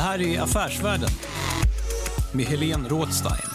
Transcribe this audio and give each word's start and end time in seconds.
Det 0.00 0.04
här 0.04 0.22
är 0.22 0.40
Affärsvärlden 0.40 1.08
med 2.32 2.46
Helene 2.46 2.88
Rådstein. 2.88 3.50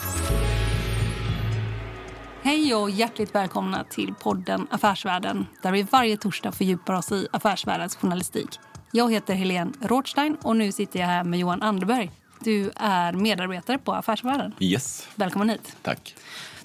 Hej 2.42 2.76
och 2.76 2.90
hjärtligt 2.90 3.36
välkomna 3.36 3.84
till 3.84 4.14
podden 4.20 4.68
Affärsvärlden 4.72 5.46
där 5.64 5.72
vi 5.72 5.84
varje 5.84 6.18
torsdag 6.18 6.52
fördjupar 6.52 6.94
oss 6.94 7.12
i 7.12 7.28
affärsvärldens 7.32 7.96
journalistik. 7.96 8.60
Jag 8.92 9.12
heter 9.12 9.34
Helene 9.34 9.72
Rådstein 9.82 10.38
och 10.42 10.56
nu 10.56 10.72
sitter 10.72 11.00
jag 11.00 11.08
här 11.08 11.24
med 11.24 11.40
Johan 11.40 11.62
Anderberg. 11.62 12.12
Du 12.40 12.72
är 12.76 13.14
medarbetare 13.14 13.78
på 13.78 13.94
Affärsvärlden. 13.94 14.54
Yes, 14.60 15.08
Välkommen 15.16 15.50
hit. 15.50 15.76
tack. 15.82 16.16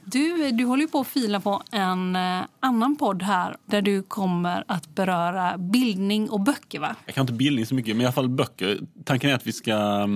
Du, 0.04 0.50
du 0.50 0.64
håller 0.64 0.86
på 0.86 1.00
att 1.00 1.06
fila 1.06 1.40
på 1.40 1.62
en 1.72 2.16
eh, 2.16 2.40
annan 2.60 2.96
podd 2.96 3.22
här 3.22 3.56
där 3.66 3.82
du 3.82 4.02
kommer 4.02 4.64
att 4.66 4.94
beröra 4.94 5.58
bildning 5.58 6.30
och 6.30 6.40
böcker, 6.40 6.80
va? 6.80 6.96
Jag 7.06 7.14
kan 7.14 7.22
inte 7.22 7.32
bildning 7.32 7.66
så 7.66 7.74
mycket, 7.74 7.96
men 7.96 8.02
i 8.02 8.04
alla 8.04 8.12
fall 8.12 8.28
böcker. 8.28 8.80
Tanken 9.04 9.30
är 9.30 9.34
att 9.34 9.46
vi 9.46 9.52
ska 9.52 10.08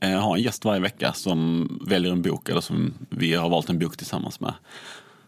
eh, 0.00 0.20
ha 0.20 0.36
en 0.36 0.42
gäst 0.42 0.64
varje 0.64 0.80
vecka 0.80 1.12
som 1.12 1.68
väljer 1.86 2.12
en 2.12 2.22
bok 2.22 2.48
eller 2.48 2.60
som 2.60 2.94
vi 3.10 3.34
har 3.34 3.48
valt 3.48 3.68
en 3.68 3.78
bok 3.78 3.96
tillsammans 3.96 4.40
med. 4.40 4.54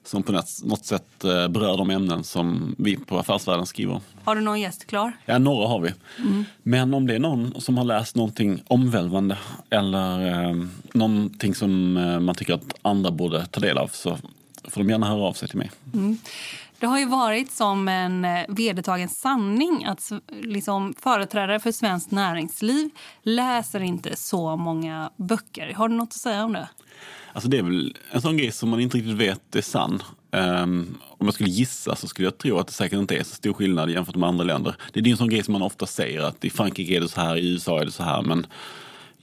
Som 0.07 0.23
på 0.23 0.33
något, 0.33 0.85
sätt 0.85 1.25
eh, 1.25 1.49
berör 1.49 1.77
de 1.77 1.91
ämnen 1.91 2.25
som 2.25 2.75
vi 2.79 2.97
på 2.97 3.19
Affärsvärlden 3.19 3.67
skriver. 3.67 4.01
Har 4.25 4.35
du 4.35 4.41
någon 4.41 4.61
gäst 4.61 4.87
klar? 4.87 5.13
Ja, 5.25 5.39
några 5.39 5.69
har 5.69 5.81
vi. 5.81 5.93
Men 6.63 6.95
om 6.95 7.07
det 7.07 7.15
är 7.15 7.19
någon 7.19 7.61
som 7.61 7.79
har 7.79 7.85
läst 7.85 8.17
någonting 8.17 8.63
omvälvande 8.69 9.39
eller 9.71 10.27
eh, 10.27 10.57
någonting 10.93 11.55
som 11.55 11.97
eh, 11.97 12.21
man 12.21 12.35
tycker 12.35 12.55
att 12.55 12.75
andra 12.83 13.11
borde 13.11 13.47
ta 13.47 13.61
del 13.61 13.79
av 13.79 13.89
så 13.89 14.19
får 14.69 14.81
de 14.81 14.91
gärna 14.91 15.07
höra 15.09 15.23
av 15.23 15.33
sig 15.33 15.49
till 15.49 15.59
mig. 15.59 15.71
Det 16.79 16.87
har 16.87 16.99
ju 16.99 17.07
varit 17.07 17.53
som 17.53 17.89
en 17.89 18.25
eh, 18.25 18.45
vedertagen 18.49 19.09
sanning 19.09 19.85
att 19.85 20.13
liksom, 20.43 20.95
företrädare 20.99 21.61
för 21.61 21.73
svenskt 21.73 22.11
näringsliv 22.11 22.91
läser 23.23 23.81
inte 23.81 24.17
så 24.17 24.57
många 24.57 25.11
böcker. 25.17 25.75
Har 25.75 25.89
du 25.89 25.95
något 25.95 26.09
att 26.09 26.13
säga 26.13 26.45
om 26.45 26.53
det? 26.53 26.69
Alltså 27.33 27.49
det 27.49 27.59
är 27.59 27.63
väl 27.63 27.97
en 28.11 28.21
sån 28.21 28.37
grej 28.37 28.53
som 28.53 28.69
man 28.69 28.81
inte 28.81 28.99
riktigt 28.99 29.17
vet 29.17 29.57
är 29.57 29.63
sann. 29.63 30.03
Um, 30.31 30.99
om 31.03 31.27
jag 31.27 31.35
skulle 31.35 31.51
gissa 31.51 31.97
så 31.97 32.09
skulle 32.09 32.27
jag 32.27 32.39
tro 32.39 32.59
att 32.59 32.67
det 32.67 32.73
säkert 32.73 32.99
inte 32.99 33.17
är 33.17 33.23
så 33.23 33.35
stor 33.35 33.53
skillnad 33.53 33.91
jämfört 33.91 34.17
med 34.17 34.29
andra 34.29 34.45
länder. 34.45 34.77
Det 34.93 35.01
är 35.01 35.09
en 35.09 35.17
sån 35.17 35.29
grej 35.29 35.43
som 35.43 35.53
man 35.53 35.63
ofta 35.63 35.87
säger 35.87 36.21
att 36.21 36.45
i 36.45 36.51
Frankrike 36.51 36.97
är 36.97 37.01
det 37.01 37.09
så 37.09 37.21
här, 37.21 37.37
i 37.37 37.53
USA 37.53 37.81
är 37.81 37.85
det 37.85 37.93
så 37.93 38.03
här. 38.03 38.23
Men 38.23 38.47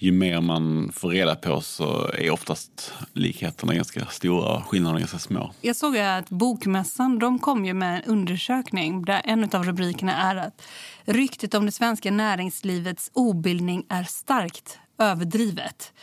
ju 0.04 0.12
mer 0.12 0.42
man 0.42 0.92
får 0.94 1.10
reda 1.10 1.36
på 1.36 1.62
så 1.62 2.08
är 2.14 2.32
oftast 2.32 2.94
likheterna 3.14 3.74
ganska 3.74 4.06
stora 4.06 4.58
och 4.58 4.66
skillnaderna 4.66 5.00
ganska 5.00 5.20
små. 5.20 5.52
Jag 5.62 5.76
såg 5.76 5.98
att 5.98 6.30
Bokmässan 6.30 7.20
de 7.20 7.40
kom 7.40 7.66
ju 7.66 7.74
med 7.74 7.96
en 7.96 8.04
undersökning 8.04 9.06
där 9.06 9.22
en 9.24 9.44
av 9.44 9.64
rubrikerna 9.64 10.32
är 10.32 10.36
att 10.36 10.62
ryktet 11.06 11.54
om 11.54 11.66
det 11.66 11.72
svenska 11.72 12.12
näringslivets 12.12 13.12
obildning 13.14 13.86
är 13.90 14.04
starkt 14.04 14.80
överdrivet. 15.00 15.94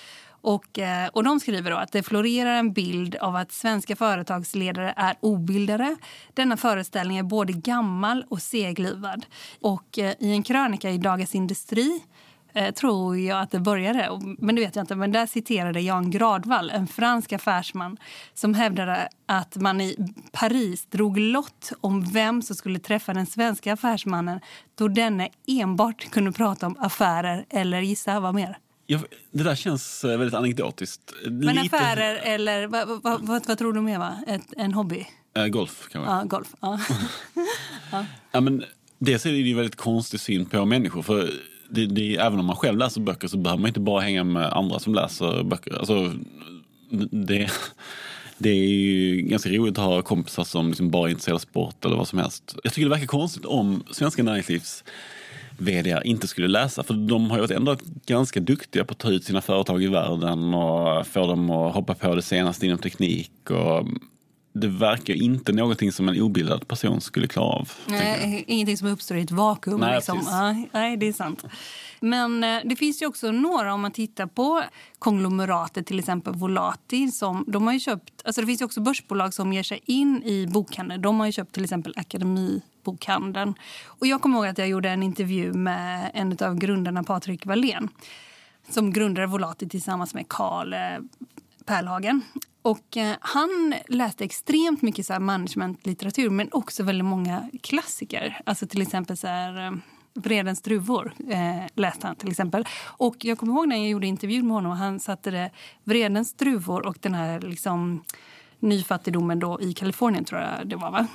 Och, 0.42 0.78
eh, 0.78 1.08
och 1.08 1.24
de 1.24 1.40
skriver 1.40 1.70
då 1.70 1.76
att 1.76 1.92
det 1.92 2.02
florerar 2.02 2.54
en 2.54 2.72
bild 2.72 3.16
av 3.16 3.36
att 3.36 3.52
svenska 3.52 3.96
företagsledare 3.96 4.94
är 4.96 5.16
obildade. 5.20 5.96
Denna 6.34 6.56
föreställning 6.56 7.18
är 7.18 7.22
både 7.22 7.52
gammal 7.52 8.24
och 8.28 8.42
seglivad. 8.42 9.26
Och 9.60 9.98
eh, 9.98 10.14
i 10.18 10.30
en 10.30 10.42
krönika 10.42 10.90
i 10.90 10.98
Dagens 10.98 11.34
Industri 11.34 12.00
eh, 12.54 12.74
tror 12.74 13.18
jag 13.18 13.40
att 13.40 13.50
det 13.50 13.60
började. 13.60 14.08
Men 14.38 14.54
det 14.54 14.62
vet 14.62 14.76
jag 14.76 14.82
inte. 14.82 14.96
Men 14.96 15.12
där 15.12 15.26
citerade 15.26 15.80
Jan 15.80 16.10
Gradvall, 16.10 16.70
en 16.70 16.86
fransk 16.86 17.32
affärsman 17.32 17.96
som 18.34 18.54
hävdade 18.54 19.08
att 19.26 19.56
man 19.56 19.80
i 19.80 19.96
Paris 20.32 20.86
drog 20.86 21.18
lott 21.18 21.72
om 21.80 22.04
vem 22.04 22.42
som 22.42 22.56
skulle 22.56 22.78
träffa 22.78 23.14
den 23.14 23.26
svenska 23.26 23.72
affärsmannen 23.72 24.40
då 24.74 24.88
denne 24.88 25.28
enbart 25.46 26.10
kunde 26.10 26.32
prata 26.32 26.66
om 26.66 26.76
affärer 26.78 27.44
eller 27.50 27.80
gissa 27.80 28.20
vad 28.20 28.34
mer. 28.34 28.58
Jag, 28.86 29.00
det 29.30 29.42
där 29.44 29.54
känns 29.54 30.04
eh, 30.04 30.18
väldigt 30.18 30.34
anekdotiskt. 30.34 31.12
Men 31.26 31.58
affärer 31.58 32.14
eller 32.14 32.66
vad, 32.66 32.88
vad, 32.88 33.26
vad, 33.26 33.46
vad 33.46 33.58
tror 33.58 33.72
du 33.72 33.80
mer? 33.80 33.98
Va? 33.98 34.16
Ett, 34.26 34.52
en 34.56 34.74
hobby? 34.74 35.06
Eh, 35.36 35.46
golf 35.46 35.88
kanske. 35.92 36.12
Ja, 36.12 36.22
golf. 36.24 36.48
Ja. 36.60 36.80
Ja, 38.32 38.40
men 38.40 38.64
dels 38.98 39.26
är 39.26 39.30
det 39.30 39.36
ju 39.36 39.50
en 39.50 39.56
väldigt 39.56 39.76
konstig 39.76 40.20
syn 40.20 40.46
på 40.46 40.64
människor. 40.64 41.02
För 41.02 41.30
det, 41.70 41.86
det, 41.86 42.16
även 42.16 42.40
om 42.40 42.46
man 42.46 42.56
själv 42.56 42.78
läser 42.78 43.00
böcker 43.00 43.28
så 43.28 43.36
behöver 43.36 43.60
man 43.60 43.68
inte 43.68 43.80
bara 43.80 44.00
hänga 44.00 44.24
med 44.24 44.52
andra 44.52 44.78
som 44.78 44.94
läser 44.94 45.42
böcker. 45.42 45.78
Alltså, 45.78 46.12
det, 47.10 47.50
det 48.38 48.50
är 48.50 48.68
ju 48.68 49.20
ganska 49.22 49.50
roligt 49.50 49.78
att 49.78 49.84
ha 49.84 50.02
kompisar 50.02 50.44
som 50.44 50.68
liksom 50.68 50.90
bara 50.90 51.08
är 51.08 51.10
intresserade 51.10 51.34
av 51.34 51.38
sport 51.38 51.84
eller 51.84 51.96
vad 51.96 52.08
som 52.08 52.18
helst. 52.18 52.56
Jag 52.64 52.72
tycker 52.72 52.86
det 52.86 52.94
verkar 52.94 53.06
konstigt 53.06 53.44
om 53.44 53.84
svenska 53.90 54.22
näringslivs 54.22 54.84
vd 55.58 56.00
inte 56.04 56.28
skulle 56.28 56.48
läsa. 56.48 56.82
För 56.82 56.94
de 56.94 57.30
har 57.30 57.36
ju 57.36 57.40
varit 57.40 57.50
ändå 57.50 57.76
ganska 58.06 58.40
duktiga 58.40 58.84
på 58.84 58.92
att 58.92 58.98
ta 58.98 59.10
ut 59.10 59.24
sina 59.24 59.40
företag 59.40 59.82
i 59.82 59.86
världen 59.86 60.54
och 60.54 61.06
få 61.06 61.26
dem 61.26 61.50
att 61.50 61.74
hoppa 61.74 61.94
på 61.94 62.14
det 62.14 62.22
senaste 62.22 62.66
inom 62.66 62.78
teknik. 62.78 63.50
Och 63.50 63.86
det 64.52 64.68
verkar 64.68 65.14
inte 65.14 65.52
någonting 65.52 65.92
som 65.92 66.08
en 66.08 66.20
obildad 66.20 66.68
person 66.68 67.00
skulle 67.00 67.26
klara 67.26 67.46
av. 67.46 67.72
Nej, 67.86 68.44
ingenting 68.46 68.76
som 68.76 68.88
uppstår 68.88 69.16
i 69.16 69.22
ett 69.22 69.30
vakuum. 69.30 69.80
Nej, 69.80 69.94
liksom. 69.94 70.20
ja, 70.24 70.64
nej, 70.72 70.96
det 70.96 71.08
är 71.08 71.12
sant. 71.12 71.44
Men 72.00 72.44
eh, 72.44 72.60
det 72.64 72.76
finns 72.76 73.02
ju 73.02 73.06
också 73.06 73.32
några, 73.32 73.74
om 73.74 73.80
man 73.80 73.92
tittar 73.92 74.26
på 74.26 74.62
konglomeratet, 74.98 75.86
till 75.86 75.98
exempel 75.98 76.34
Volati. 76.34 77.10
Som, 77.10 77.44
de 77.48 77.66
har 77.66 77.78
köpt, 77.78 78.22
alltså 78.24 78.40
det 78.40 78.46
finns 78.46 78.60
ju 78.60 78.64
också 78.64 78.80
börsbolag 78.80 79.34
som 79.34 79.52
ger 79.52 79.62
sig 79.62 79.80
in 79.84 80.22
i 80.24 80.46
bokhandeln. 80.46 81.02
De 81.02 81.20
har 81.20 81.30
köpt 81.30 81.52
till 81.54 81.64
exempel 81.64 81.94
Akademibokhandeln. 81.96 83.54
Och 83.84 84.06
jag 84.06 84.20
kommer 84.22 84.36
ihåg 84.36 84.46
att 84.46 84.58
jag 84.58 84.68
gjorde 84.68 84.90
en 84.90 85.02
intervju 85.02 85.52
med 85.52 86.10
en 86.14 86.36
av 86.40 86.54
grundarna, 86.54 87.02
Patrik 87.02 87.46
Wallén 87.46 87.88
som 88.68 88.92
grundade 88.92 89.26
Volati 89.26 89.68
tillsammans 89.68 90.14
med 90.14 90.28
Karl 90.28 90.72
eh, 90.72 90.78
Pärlhagen. 91.64 92.22
Och, 92.62 92.96
eh, 92.96 93.16
han 93.20 93.74
läste 93.88 94.24
extremt 94.24 94.82
mycket 94.82 95.06
så 95.06 95.20
managementlitteratur 95.20 96.30
men 96.30 96.48
också 96.52 96.82
väldigt 96.82 97.04
många 97.04 97.50
klassiker. 97.62 98.40
Alltså 98.46 98.66
till 98.66 98.82
exempel 98.82 99.16
så 99.16 99.26
här, 99.26 99.66
eh, 99.66 99.72
Vredens 100.14 100.62
druvor 100.62 101.12
eh, 101.28 101.66
läste 101.74 102.06
han 102.06 102.16
till 102.16 102.30
exempel. 102.30 102.64
Och 102.82 103.16
jag 103.20 103.38
kommer 103.38 103.52
ihåg 103.52 103.68
när 103.68 103.76
jag 103.76 103.88
gjorde 103.88 104.06
intervjun 104.06 104.46
med 104.46 104.54
honom. 104.54 104.72
Han 104.72 105.00
satte 105.00 105.30
det 105.30 105.50
Vredens 105.84 106.34
druvor 106.34 106.86
och 106.86 106.98
den 107.00 107.14
här 107.14 107.40
liksom, 107.40 108.04
nyfattigdomen 108.58 109.38
då 109.38 109.60
i 109.60 109.72
Kalifornien 109.72 110.24
tror 110.24 110.40
jag 110.40 110.68
det 110.68 110.76
var 110.76 110.90
va? 110.90 111.06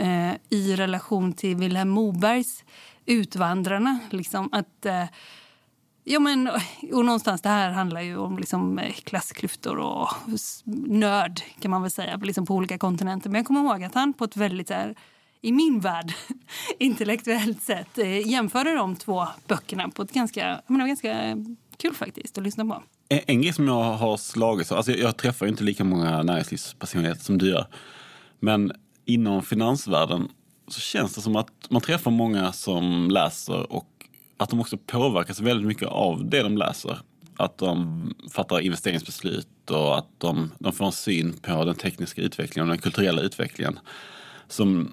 Eh, 0.00 0.36
I 0.48 0.76
relation 0.76 1.32
till 1.32 1.56
Vilhelm 1.56 1.88
Mobergs 1.88 2.64
Utvandrarna. 3.06 3.98
Liksom 4.10 4.48
att... 4.52 4.86
Eh, 4.86 5.04
Ja, 6.10 6.20
men, 6.20 6.50
och 6.92 7.04
någonstans 7.04 7.42
det 7.42 7.48
här 7.48 7.70
handlar 7.70 8.00
ju 8.00 8.16
om 8.16 8.38
liksom 8.38 8.78
eh, 8.78 8.92
klassklyftor 8.92 9.78
och 9.78 10.08
nörd 10.86 11.40
kan 11.60 11.70
man 11.70 11.82
väl 11.82 11.90
säga, 11.90 12.16
liksom 12.16 12.46
på 12.46 12.54
olika 12.54 12.78
kontinenter. 12.78 13.30
Men 13.30 13.38
jag 13.38 13.46
kommer 13.46 13.60
ihåg 13.60 13.84
att 13.84 13.94
han 13.94 14.12
på 14.12 14.24
ett 14.24 14.36
väldigt, 14.36 14.68
så 14.68 14.74
här, 14.74 14.94
i 15.40 15.52
min 15.52 15.80
värld, 15.80 16.12
intellektuellt 16.78 17.62
sätt 17.62 17.98
eh, 17.98 18.28
jämförde 18.28 18.74
de 18.74 18.96
två 18.96 19.26
böckerna 19.46 19.88
på 19.88 20.02
ett 20.02 20.12
ganska, 20.12 20.40
jag 20.40 20.70
menar, 20.70 20.86
ganska 20.86 21.36
kul 21.76 21.94
faktiskt 21.94 22.38
att 22.38 22.44
lyssna 22.44 22.64
på. 22.64 22.82
En, 23.08 23.20
en 23.26 23.42
grej 23.42 23.52
som 23.52 23.68
jag 23.68 23.82
har 23.82 24.16
slagits 24.16 24.72
av, 24.72 24.78
alltså 24.78 24.92
jag, 24.92 25.00
jag 25.00 25.16
träffar 25.16 25.46
ju 25.46 25.50
inte 25.50 25.64
lika 25.64 25.84
många 25.84 26.22
näringslivspersonligheter 26.22 27.24
som 27.24 27.38
du 27.38 27.48
gör. 27.48 27.66
Men 28.40 28.72
inom 29.04 29.42
finansvärlden 29.42 30.28
så 30.68 30.80
känns 30.80 31.14
det 31.14 31.20
som 31.20 31.36
att 31.36 31.50
man 31.70 31.82
träffar 31.82 32.10
många 32.10 32.52
som 32.52 33.10
läser 33.10 33.72
och 33.72 33.97
att 34.38 34.50
de 34.50 34.60
också 34.60 34.76
påverkas 34.76 35.40
väldigt 35.40 35.66
mycket 35.66 35.88
av 35.88 36.30
det 36.30 36.42
de 36.42 36.58
läser. 36.58 36.98
Att 37.36 37.58
de 37.58 38.14
fattar 38.30 38.60
investeringsbeslut 38.60 39.70
och 39.70 39.98
att 39.98 40.08
de, 40.18 40.50
de 40.58 40.72
får 40.72 40.86
en 40.86 40.92
syn 40.92 41.32
på 41.32 41.64
den 41.64 41.74
tekniska 41.74 42.22
utvecklingen 42.22 42.68
och 42.68 42.72
den 42.72 42.82
kulturella 42.82 43.22
utvecklingen 43.22 43.78
som 44.48 44.92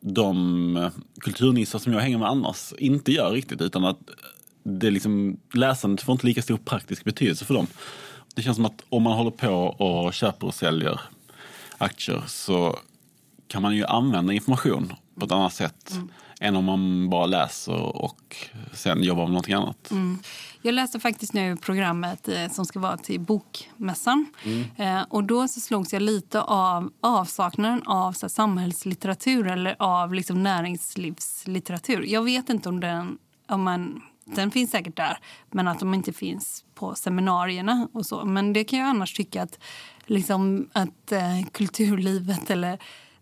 de 0.00 0.90
kulturnissar 1.20 1.78
som 1.78 1.92
jag 1.92 2.00
hänger 2.00 2.18
med 2.18 2.28
annars 2.28 2.72
inte 2.78 3.12
gör 3.12 3.30
riktigt 3.30 3.60
utan 3.60 3.84
att 3.84 3.98
det 4.62 4.90
liksom, 4.90 5.40
läsandet 5.52 6.04
får 6.04 6.12
inte 6.12 6.26
lika 6.26 6.42
stor 6.42 6.56
praktisk 6.56 7.04
betydelse 7.04 7.44
för 7.44 7.54
dem. 7.54 7.66
Det 8.34 8.42
känns 8.42 8.56
som 8.56 8.64
att 8.64 8.84
om 8.88 9.02
man 9.02 9.12
håller 9.12 9.30
på 9.30 9.54
och 9.54 10.14
köper 10.14 10.46
och 10.46 10.54
säljer 10.54 11.00
aktier 11.78 12.22
så 12.26 12.78
kan 13.48 13.62
man 13.62 13.76
ju 13.76 13.84
använda 13.84 14.32
information 14.32 14.92
på 15.14 15.26
ett 15.26 15.32
annat 15.32 15.52
sätt 15.52 15.90
mm 15.92 16.08
än 16.40 16.56
om 16.56 16.64
man 16.64 17.10
bara 17.10 17.26
läser 17.26 17.96
och 17.96 18.36
sen 18.72 19.02
jobbar 19.02 19.22
med 19.22 19.30
någonting 19.30 19.54
annat. 19.54 19.90
Mm. 19.90 20.18
Jag 20.62 20.74
läste 20.74 21.00
faktiskt 21.00 21.32
nu 21.32 21.56
programmet 21.56 22.28
eh, 22.28 22.48
som 22.48 22.66
ska 22.66 22.80
vara 22.80 22.96
till 22.96 23.20
Bokmässan. 23.20 24.26
Mm. 24.44 24.64
Eh, 24.76 25.06
och 25.08 25.24
då 25.24 25.48
så 25.48 25.60
slogs 25.60 25.92
jag 25.92 26.02
lite 26.02 26.40
av 26.40 26.92
avsaknaden 27.00 27.82
av 27.86 28.12
så 28.12 28.28
samhällslitteratur 28.28 29.46
eller 29.46 29.76
av 29.78 30.14
liksom, 30.14 30.42
näringslivslitteratur. 30.42 32.04
Jag 32.06 32.22
vet 32.22 32.48
inte 32.50 32.68
om 32.68 32.80
den, 32.80 33.18
om 33.48 33.62
man, 33.62 34.02
den 34.24 34.50
finns 34.50 34.70
säkert 34.70 34.96
där, 34.96 35.18
men 35.50 35.68
att 35.68 35.80
de 35.80 35.94
inte 35.94 36.12
finns 36.12 36.64
på 36.74 36.94
seminarierna 36.94 37.88
och 37.92 38.06
så. 38.06 38.24
Men 38.24 38.52
det 38.52 38.64
kan 38.64 38.78
jag 38.78 38.88
annars 38.88 39.14
tycka 39.14 39.42
att, 39.42 39.58
liksom, 40.06 40.68
att 40.72 41.12
eh, 41.12 41.44
kulturlivet 41.52 42.50
eller 42.50 42.78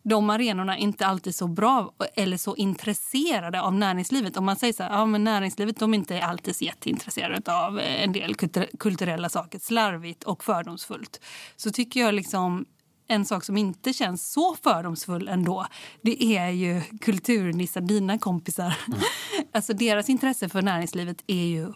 de 0.08 0.30
arenorna 0.30 0.78
inte 0.78 1.06
alltid 1.06 1.34
så 1.34 1.48
bra 1.48 1.92
eller 2.14 2.36
så 2.36 2.56
intresserade 2.56 3.60
av 3.60 3.74
näringslivet. 3.74 4.36
Om 4.36 4.44
man 4.44 4.56
säger 4.56 4.72
så 4.72 4.82
här, 4.82 4.90
ja 4.90 5.06
men 5.06 5.24
näringslivet 5.24 5.78
de 5.78 5.94
är 5.94 5.98
inte 5.98 6.24
alltid 6.24 6.56
så 6.56 6.64
jätteintresserade 6.64 7.66
av 7.66 7.80
en 7.80 8.12
del 8.12 8.34
kulturella 8.78 9.28
saker, 9.28 9.58
slarvigt 9.58 10.24
och 10.24 10.44
fördomsfullt. 10.44 11.20
Så 11.56 11.70
tycker 11.70 12.00
jag 12.00 12.14
liksom 12.14 12.66
en 13.08 13.24
sak 13.24 13.44
som 13.44 13.56
inte 13.56 13.92
känns 13.92 14.32
så 14.32 14.56
fördomsfull 14.62 15.28
ändå, 15.28 15.66
det 16.02 16.24
är 16.36 16.48
ju 16.48 16.80
kulturnissar, 17.00 17.80
dina 17.80 18.18
kompisar. 18.18 18.76
Mm. 18.88 19.00
alltså 19.52 19.72
deras 19.72 20.08
intresse 20.08 20.48
för 20.48 20.62
näringslivet 20.62 21.24
är 21.26 21.46
ju 21.46 21.72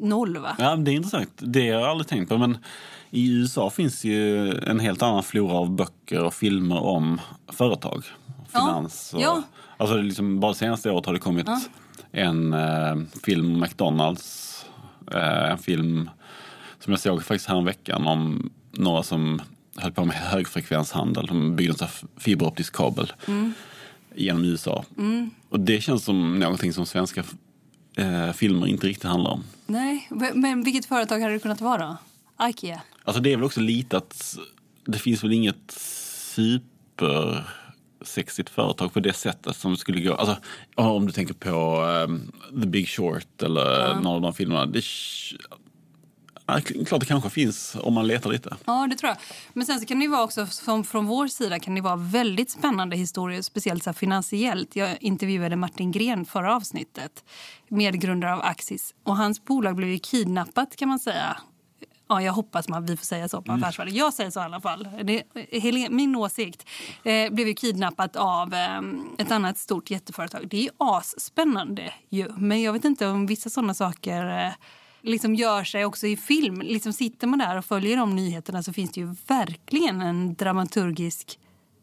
noll 0.00 0.38
va? 0.38 0.56
Ja, 0.58 0.76
det 0.76 0.90
är 0.90 0.94
intressant. 0.94 1.30
Det 1.36 1.70
har 1.70 1.80
jag 1.80 1.90
aldrig 1.90 2.08
tänkt 2.08 2.28
på. 2.28 2.38
Men 2.38 2.58
i 3.10 3.32
USA 3.32 3.70
finns 3.70 4.04
ju 4.04 4.52
en 4.58 4.80
helt 4.80 5.02
annan 5.02 5.22
flora 5.22 5.54
av 5.54 5.70
böcker 5.70 6.24
och 6.24 6.34
filmer 6.34 6.82
om 6.82 7.20
företag. 7.48 8.04
Finans. 8.52 9.14
Och, 9.14 9.20
ja. 9.20 9.42
Alltså 9.76 9.96
liksom, 9.96 10.40
bara 10.40 10.54
senaste 10.54 10.90
året 10.90 11.06
har 11.06 11.12
det 11.12 11.20
kommit 11.20 11.46
ja. 11.46 11.60
en 12.10 12.52
eh, 12.52 12.96
film 13.24 13.54
om 13.54 13.60
McDonalds. 13.60 14.66
Eh, 15.12 15.50
en 15.50 15.58
film 15.58 16.10
som 16.78 16.92
jag 16.92 17.00
såg 17.00 17.24
faktiskt 17.24 17.50
veckan 17.50 18.06
om 18.06 18.50
några 18.72 19.02
som 19.02 19.42
höll 19.76 19.92
på 19.92 20.04
med 20.04 20.16
högfrekvenshandel. 20.16 21.26
De 21.26 21.56
byggde 21.56 21.84
en 21.84 22.10
fiberoptisk 22.16 22.74
kabel 22.74 23.12
mm. 23.26 23.52
genom 24.14 24.44
USA. 24.44 24.84
Mm. 24.98 25.30
Och 25.48 25.60
det 25.60 25.80
känns 25.80 26.04
som 26.04 26.38
någonting 26.38 26.72
som 26.72 26.86
svenska 26.86 27.24
eh, 27.96 28.32
filmer 28.32 28.66
inte 28.66 28.86
riktigt 28.86 29.10
handlar 29.10 29.30
om. 29.30 29.44
Nej, 29.66 30.08
men 30.34 30.62
vilket 30.62 30.86
företag 30.86 31.20
hade 31.20 31.32
det 31.32 31.38
kunnat 31.38 31.60
vara 31.60 31.96
då? 32.38 32.46
Ikea? 32.46 32.80
Alltså 33.04 33.22
det 33.22 33.32
är 33.32 33.36
väl 33.36 33.44
också 33.44 33.60
lite 33.60 33.96
att 33.96 34.38
det 34.84 34.98
finns 34.98 35.24
väl 35.24 35.32
inget 35.32 35.70
super 36.34 37.44
sexigt 38.02 38.50
företag 38.50 38.92
på 38.92 39.00
det 39.00 39.12
sättet 39.12 39.56
som 39.56 39.76
skulle 39.76 40.00
gå... 40.00 40.14
Alltså, 40.14 40.36
om 40.74 41.06
du 41.06 41.12
tänker 41.12 41.34
på 41.34 41.82
um, 41.82 42.32
The 42.62 42.66
Big 42.66 42.88
Short 42.88 43.42
eller 43.42 43.80
ja. 43.80 44.00
någon 44.00 44.14
av 44.14 44.20
de 44.20 44.34
filmerna. 44.34 44.66
Det, 44.66 44.84
ja, 46.54 46.84
klart 46.84 47.00
det 47.00 47.06
kanske 47.06 47.30
finns 47.30 47.76
om 47.82 47.94
man 47.94 48.06
letar 48.06 48.30
lite. 48.30 48.56
Ja, 48.64 48.86
det 48.90 48.96
tror 48.96 49.08
jag. 49.08 49.16
Men 49.52 49.66
sen 49.66 49.80
så 49.80 49.86
kan 49.86 50.00
det 50.00 50.08
vara 50.08 50.22
också, 50.22 50.46
som 50.46 50.84
från 50.84 51.06
vår 51.06 51.28
sida 51.28 51.58
kan 51.58 51.74
det 51.74 51.80
vara 51.80 51.96
väldigt 51.96 52.50
spännande 52.50 52.96
historier, 52.96 53.42
speciellt 53.42 53.84
så 53.84 53.92
finansiellt. 53.92 54.76
Jag 54.76 54.96
intervjuade 55.00 55.56
Martin 55.56 55.92
Gren 55.92 56.24
förra 56.24 56.56
avsnittet, 56.56 57.24
medgrundare 57.68 58.34
av 58.34 58.40
Axis. 58.42 58.94
Och 59.04 59.16
hans 59.16 59.44
bolag 59.44 59.76
blev 59.76 59.88
ju 59.88 59.98
kidnappat 59.98 60.76
kan 60.76 60.88
man 60.88 60.98
säga 60.98 61.36
Ja, 62.10 62.22
jag 62.22 62.32
hoppas 62.32 62.68
man 62.68 62.86
vi 62.86 62.96
får 62.96 63.04
säga 63.04 63.28
så 63.28 63.42
på 63.42 63.52
mm. 63.52 63.62
Affärsvärlden. 63.62 63.94
Jag 63.94 64.14
säger 64.14 64.30
så 64.30 64.40
i 64.40 64.42
alla 64.42 64.60
fall. 64.60 64.88
Det, 65.02 65.22
min 65.90 66.16
åsikt 66.16 66.68
eh, 67.04 67.32
blev 67.32 67.48
ju 67.48 67.54
kidnappat 67.54 68.16
av 68.16 68.54
eh, 68.54 68.80
ett 69.18 69.30
annat 69.30 69.58
stort 69.58 69.90
jätteföretag. 69.90 70.48
Det 70.48 70.56
är 70.56 70.62
ju 70.62 70.70
asspännande 70.78 71.92
ju. 72.08 72.28
Men 72.36 72.62
jag 72.62 72.72
vet 72.72 72.84
inte 72.84 73.06
om 73.06 73.26
vissa 73.26 73.50
sådana 73.50 73.74
saker 73.74 74.46
eh, 74.46 74.52
liksom 75.02 75.34
gör 75.34 75.64
sig 75.64 75.84
också 75.84 76.06
i 76.06 76.16
film. 76.16 76.60
Liksom 76.60 76.92
sitter 76.92 77.26
man 77.26 77.38
där 77.38 77.58
och 77.58 77.64
följer 77.64 77.96
de 77.96 78.16
nyheterna 78.16 78.62
så 78.62 78.72
finns 78.72 78.90
det 78.90 79.00
ju 79.00 79.14
verkligen 79.26 80.00
en 80.00 80.34
dramaturgisk 80.34 81.38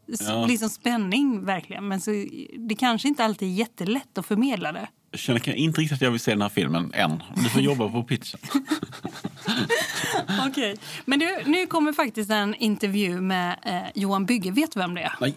ja. 0.06 0.46
liksom 0.46 0.68
spänning. 0.68 1.44
verkligen. 1.44 1.88
Men 1.88 2.00
så, 2.00 2.10
det 2.58 2.74
kanske 2.74 3.08
inte 3.08 3.24
alltid 3.24 3.48
är 3.48 3.52
jättelätt 3.52 4.18
att 4.18 4.26
förmedla 4.26 4.72
det. 4.72 4.88
Jag 5.10 5.20
känner 5.20 5.54
inte 5.54 5.80
riktigt 5.80 5.96
att 5.96 6.02
jag 6.02 6.10
vill 6.10 6.20
se 6.20 6.30
den 6.30 6.42
här 6.42 6.48
filmen 6.48 6.92
än. 6.94 7.22
Du 7.36 7.48
får 7.48 7.62
jobba 7.62 7.88
på 7.88 8.02
pitchen. 8.02 8.40
Okej. 10.48 10.48
Okay. 10.48 10.76
Men 11.04 11.18
du, 11.18 11.38
nu 11.46 11.66
kommer 11.66 11.92
faktiskt 11.92 12.30
en 12.30 12.54
intervju 12.54 13.20
med 13.20 13.56
eh, 13.62 13.82
Johan 13.94 14.26
Bygge. 14.26 14.50
Vet 14.50 14.72
du 14.72 14.80
vem 14.80 14.94
det 14.94 15.00
är? 15.00 15.12
Nej. 15.20 15.34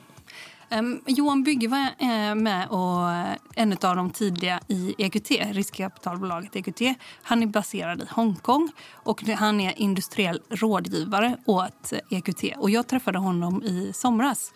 Um, 0.80 1.02
Johan 1.06 1.44
Bygge 1.44 1.68
var 1.68 1.80
uh, 1.80 2.36
med 2.36 2.68
och 2.70 3.12
eh, 3.12 3.36
en 3.56 3.72
av 3.72 3.96
de 3.96 4.10
tidiga 4.10 4.60
i 4.68 4.96
EQT, 4.98 5.32
riskkapitalbolaget 5.32 6.56
EQT. 6.56 6.82
Han 7.24 7.44
är 7.44 7.48
baserad 7.48 8.02
i 8.02 8.06
Hongkong 8.10 8.72
och 8.94 9.24
han 9.24 9.62
är 9.62 9.82
industriell 9.82 10.42
rådgivare 10.50 11.38
åt 11.46 11.94
eh, 11.94 12.00
EQT. 12.10 12.44
Och 12.58 12.70
jag 12.70 12.88
träffade 12.88 13.20
honom 13.20 13.64
i 13.64 13.92
somras 13.94 14.54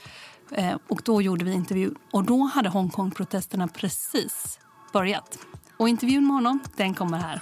uh, 0.57 0.75
och 0.87 1.01
då 1.05 1.21
gjorde 1.21 1.45
vi 1.45 1.53
intervju. 1.53 1.91
Och 2.11 2.23
då 2.23 2.43
hade 2.43 2.69
Hongkong-protesterna 2.69 3.67
precis 3.67 4.59
börjat. 4.93 5.37
Och 5.77 5.89
intervjun 5.89 6.27
med 6.27 6.33
honom, 6.35 6.59
den 6.75 6.93
kommer 6.93 7.17
här. 7.17 7.41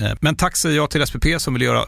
Eh, 0.00 0.12
men 0.20 0.36
tack 0.36 0.56
säger 0.56 0.76
jag 0.76 0.90
till 0.90 1.06
SPP 1.06 1.26
som 1.38 1.54
vill 1.54 1.62
göra 1.62 1.84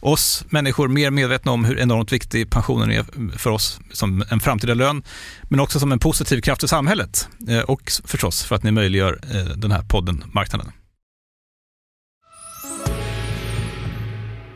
oss 0.00 0.44
människor 0.50 0.88
mer 0.88 1.10
medvetna 1.10 1.52
om 1.52 1.64
hur 1.64 1.78
enormt 1.78 2.12
viktig 2.12 2.50
pensionen 2.50 2.90
är 2.90 3.38
för 3.38 3.50
oss 3.50 3.80
som 3.92 4.24
en 4.30 4.40
framtida 4.40 4.74
lön, 4.74 5.02
men 5.42 5.60
också 5.60 5.80
som 5.80 5.92
en 5.92 5.98
positiv 5.98 6.40
kraft 6.40 6.64
i 6.64 6.68
samhället 6.68 7.28
eh, 7.48 7.60
och 7.60 7.92
förstås 8.04 8.44
för 8.44 8.56
att 8.56 8.62
ni 8.62 8.70
möjliggör 8.70 9.18
eh, 9.22 9.56
den 9.56 9.72
här 9.72 9.82
podden 9.82 10.24
Marknaden. 10.32 10.72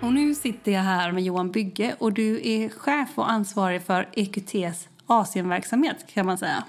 Och 0.00 0.12
nu 0.12 0.34
sitter 0.34 0.72
jag 0.72 0.82
här 0.82 1.12
med 1.12 1.24
Johan 1.24 1.50
Bygge 1.50 1.94
och 1.98 2.12
du 2.12 2.40
är 2.48 2.68
chef 2.68 3.08
och 3.14 3.30
ansvarig 3.30 3.82
för 3.82 4.08
EQTs 4.12 4.88
Asienverksamhet 5.06 5.96
kan 6.14 6.26
man 6.26 6.38
säga. 6.38 6.64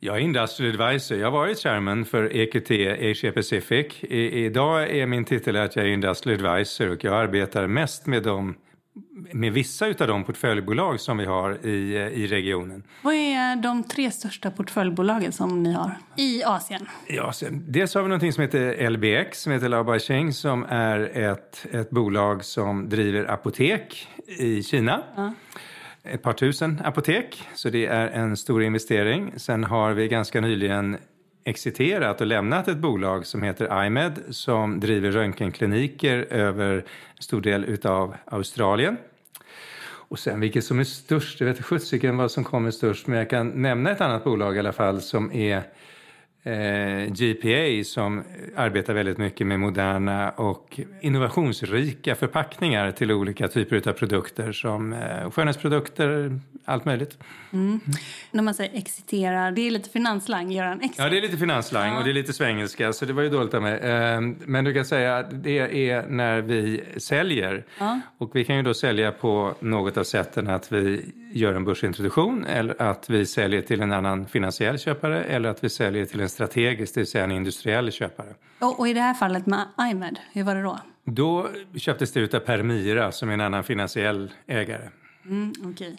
Jag 0.00 0.16
är 0.16 0.20
Industrial 0.20 0.80
Advisor. 0.80 1.18
Jag 1.18 1.26
har 1.26 1.38
varit 1.38 1.58
chairman 1.58 2.04
för 2.04 2.36
EQT 2.36 2.70
Asia 3.10 3.32
Pacific. 3.32 3.86
I, 4.00 4.44
idag 4.44 4.90
är 4.96 5.06
min 5.06 5.24
titel 5.24 5.56
att 5.56 5.76
jag 5.76 5.84
är 5.84 5.88
Industrial 5.88 6.46
Advisor 6.46 6.90
och 6.90 7.04
jag 7.04 7.14
arbetar 7.14 7.66
mest 7.66 8.06
med 8.06 8.22
dem 8.22 8.54
med 9.32 9.52
vissa 9.52 9.86
av 9.86 9.94
de 10.06 10.24
portföljbolag 10.24 11.00
som 11.00 11.18
vi 11.18 11.24
har 11.24 11.66
i, 11.66 11.96
i 12.14 12.26
regionen. 12.26 12.82
Vad 13.02 13.14
är 13.14 13.56
de 13.56 13.84
tre 13.84 14.10
största 14.10 14.50
portföljbolagen 14.50 15.32
som 15.32 15.62
ni 15.62 15.72
har 15.72 15.98
i 16.16 16.44
Asien? 16.44 16.86
I 17.06 17.18
Asien. 17.18 17.64
Dels 17.68 17.94
har 17.94 18.02
vi 18.02 18.08
något 18.08 18.34
som 18.34 18.42
heter 18.42 18.90
LBX, 18.90 19.40
som 19.40 19.52
heter 19.52 19.68
Lao 19.68 19.84
Baixing, 19.84 20.32
som 20.32 20.64
är 20.68 21.00
ett, 21.18 21.66
ett 21.72 21.90
bolag 21.90 22.44
som 22.44 22.88
driver 22.88 23.30
apotek 23.30 24.08
i 24.26 24.62
Kina. 24.62 25.02
Ja. 25.16 25.32
Ett 26.02 26.22
par 26.22 26.32
tusen 26.32 26.80
apotek, 26.84 27.42
så 27.54 27.70
det 27.70 27.86
är 27.86 28.08
en 28.08 28.36
stor 28.36 28.62
investering. 28.62 29.32
Sen 29.36 29.64
har 29.64 29.92
vi 29.92 30.08
ganska 30.08 30.40
nyligen 30.40 30.96
exiterat 31.44 32.20
och 32.20 32.26
lämnat 32.26 32.68
ett 32.68 32.78
bolag 32.78 33.26
som 33.26 33.42
heter 33.42 33.84
IMED 33.86 34.20
som 34.30 34.80
driver 34.80 35.10
röntgenkliniker 35.10 36.26
över 36.30 36.74
en 36.74 36.82
stor 37.22 37.40
del 37.40 37.78
av 37.84 38.16
Australien. 38.24 38.96
Och 39.80 40.18
sen 40.18 40.40
vilket 40.40 40.64
som 40.64 40.78
är 40.80 40.84
störst, 40.84 41.40
jag 41.40 41.46
vet 41.46 41.64
sjuttsingen 41.64 42.16
vad 42.16 42.30
som 42.30 42.44
kommer 42.44 42.70
störst, 42.70 43.06
men 43.06 43.18
jag 43.18 43.30
kan 43.30 43.48
nämna 43.48 43.90
ett 43.90 44.00
annat 44.00 44.24
bolag 44.24 44.56
i 44.56 44.58
alla 44.58 44.72
fall 44.72 45.00
som 45.00 45.32
är 45.32 45.62
eh, 46.48 47.12
GPA 47.12 47.84
som 47.84 48.24
arbetar 48.56 48.94
väldigt 48.94 49.18
mycket 49.18 49.46
med 49.46 49.60
moderna 49.60 50.30
och 50.30 50.80
innovationsrika 51.00 52.14
förpackningar 52.14 52.92
till 52.92 53.12
olika 53.12 53.48
typer 53.48 53.88
av 53.88 53.92
produkter 53.92 54.52
som 54.52 54.92
eh, 54.92 55.30
skönhetsprodukter, 55.30 56.40
allt 56.64 56.84
möjligt. 56.84 57.18
Mm. 57.52 57.80
När 58.30 58.42
man 58.42 58.54
säger 58.54 58.78
exitera, 58.78 59.50
det 59.50 59.66
är 59.66 59.70
lite 59.70 59.90
finansslang, 59.90 60.52
göra 60.52 60.72
en 60.72 60.80
exit. 60.80 60.98
Ja, 60.98 61.08
det 61.08 61.18
är 61.18 61.22
lite 61.22 61.36
finansslang 61.36 61.92
ja. 61.92 61.98
och 61.98 62.04
det 62.04 62.10
är 62.10 62.14
lite 62.14 62.32
svengelska, 62.32 62.92
så 62.92 63.04
det 63.04 63.12
var 63.12 63.22
ju 63.22 63.28
dåligt 63.28 63.54
av 63.54 63.62
mig. 63.62 63.78
Eh, 63.78 64.20
men 64.46 64.64
du 64.64 64.74
kan 64.74 64.84
säga 64.84 65.16
att 65.16 65.42
det 65.42 65.90
är 65.90 66.06
när 66.08 66.40
vi 66.40 66.82
säljer. 66.96 67.64
Ja. 67.78 68.00
Och 68.18 68.36
vi 68.36 68.44
kan 68.44 68.56
ju 68.56 68.62
då 68.62 68.74
sälja 68.74 69.12
på 69.12 69.54
något 69.60 69.96
av 69.96 70.04
sätten 70.04 70.48
att 70.48 70.72
vi 70.72 71.12
gör 71.32 71.54
en 71.54 71.64
börsintroduktion 71.64 72.44
eller 72.44 72.82
att 72.82 73.10
vi 73.10 73.26
säljer 73.26 73.62
till 73.62 73.80
en 73.80 73.92
annan 73.92 74.26
finansiell 74.26 74.78
köpare 74.78 75.24
eller 75.24 75.48
att 75.48 75.64
vi 75.64 75.70
säljer 75.70 76.04
till 76.04 76.20
en 76.20 76.28
strategisk, 76.38 76.94
det 76.94 77.00
vill 77.00 77.06
säga 77.06 77.24
en 77.24 77.32
industriell 77.32 77.92
köpare. 77.92 78.34
Och, 78.58 78.80
och 78.80 78.88
i 78.88 78.92
det 78.92 79.00
här 79.00 79.14
fallet 79.14 79.46
med 79.46 79.66
IMED, 79.90 80.18
hur 80.32 80.42
var 80.42 80.54
det 80.54 80.62
då? 80.62 80.78
Då 81.04 81.48
köptes 81.76 82.12
det 82.12 82.20
ut 82.20 82.34
av 82.34 82.40
Permira 82.40 83.12
som 83.12 83.28
är 83.28 83.32
en 83.32 83.40
annan 83.40 83.64
finansiell 83.64 84.32
ägare. 84.46 84.88
Mm, 85.24 85.52
okay. 85.72 85.96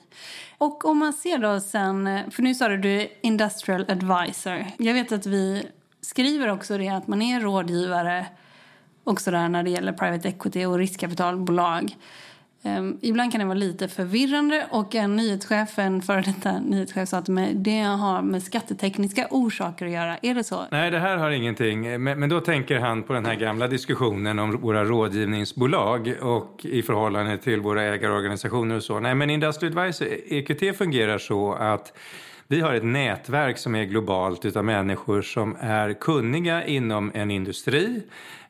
Och 0.57 0.85
om 0.85 0.97
man 0.97 1.13
ser 1.13 1.37
då 1.37 1.59
sen, 1.59 2.31
för 2.31 2.43
nu 2.43 2.55
sa 2.55 2.67
du 2.67 2.77
du 2.77 2.89
är 2.89 3.07
Industrial 3.21 3.85
Advisor. 3.89 4.65
Jag 4.77 4.93
vet 4.93 5.11
att 5.11 5.25
vi 5.25 5.67
skriver 6.01 6.47
också 6.47 6.77
det 6.77 6.89
att 6.89 7.07
man 7.07 7.21
är 7.21 7.39
rådgivare 7.39 8.25
också 9.03 9.31
där 9.31 9.49
när 9.49 9.63
det 9.63 9.69
gäller 9.69 9.93
private 9.93 10.27
equity 10.27 10.65
och 10.65 10.77
riskkapitalbolag. 10.77 11.95
Um, 12.61 12.97
ibland 13.01 13.31
kan 13.31 13.39
det 13.39 13.45
vara 13.45 13.57
lite 13.57 13.87
förvirrande 13.87 14.67
och 14.71 14.95
en 14.95 15.15
nyhetschef, 15.15 15.79
en 15.79 16.01
före 16.01 16.21
detta 16.21 16.59
nyhetschef 16.59 17.09
sa 17.09 17.21
till 17.21 17.33
mig 17.33 17.53
det 17.53 17.81
har 17.81 18.21
med 18.21 18.43
skattetekniska 18.43 19.27
orsaker 19.29 19.85
att 19.85 19.91
göra. 19.91 20.17
Är 20.21 20.35
det 20.35 20.43
så? 20.43 20.65
Nej, 20.71 20.91
det 20.91 20.99
här 20.99 21.17
har 21.17 21.31
ingenting. 21.31 22.03
Men, 22.03 22.19
men 22.19 22.29
då 22.29 22.39
tänker 22.39 22.79
han 22.79 23.03
på 23.03 23.13
den 23.13 23.25
här 23.25 23.35
gamla 23.35 23.67
diskussionen 23.67 24.39
om 24.39 24.61
våra 24.61 24.85
rådgivningsbolag 24.85 26.15
och 26.21 26.65
i 26.65 26.81
förhållande 26.81 27.37
till 27.37 27.61
våra 27.61 27.83
ägarorganisationer 27.83 28.75
och 28.75 28.83
så. 28.83 28.99
Nej, 28.99 29.15
men 29.15 29.29
Industry 29.29 29.67
Advisor, 29.69 30.07
EQT 30.27 30.77
fungerar 30.77 31.17
så 31.17 31.53
att 31.53 31.93
vi 32.47 32.61
har 32.61 32.73
ett 32.73 32.85
nätverk 32.85 33.57
som 33.57 33.75
är 33.75 33.83
globalt 33.83 34.45
utav 34.45 34.65
människor 34.65 35.21
som 35.21 35.57
är 35.59 35.93
kunniga 35.93 36.65
inom 36.65 37.11
en 37.13 37.31
industri 37.31 38.01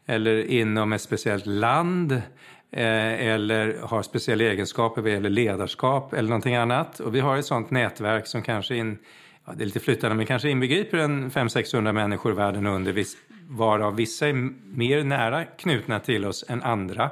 eller 0.05 0.45
inom 0.45 0.93
ett 0.93 1.01
speciellt 1.01 1.45
land 1.45 2.21
Eh, 2.71 3.27
eller 3.27 3.77
har 3.81 4.01
speciella 4.01 4.43
egenskaper 4.43 5.01
vad 5.01 5.11
gäller 5.11 5.29
ledarskap 5.29 6.13
eller 6.13 6.29
någonting 6.29 6.55
annat. 6.55 6.99
Och 6.99 7.15
vi 7.15 7.19
har 7.19 7.37
ett 7.37 7.45
sånt 7.45 7.71
nätverk 7.71 8.27
som 8.27 8.41
kanske 8.41 8.75
in, 8.75 8.97
ja, 9.45 9.53
det 9.55 9.63
är 9.63 9.65
lite 9.65 9.79
flyttande, 9.79 10.15
men 10.15 10.25
kanske 10.25 10.49
inbegriper 10.49 10.97
en 10.97 11.31
500-600 11.31 11.91
människor 11.91 12.31
världen 12.31 12.65
under, 12.65 13.05
varav 13.47 13.95
vissa 13.95 14.27
är 14.27 14.33
mer 14.77 15.03
nära 15.03 15.45
knutna 15.45 15.99
till 15.99 16.25
oss 16.25 16.45
än 16.47 16.63
andra. 16.63 17.09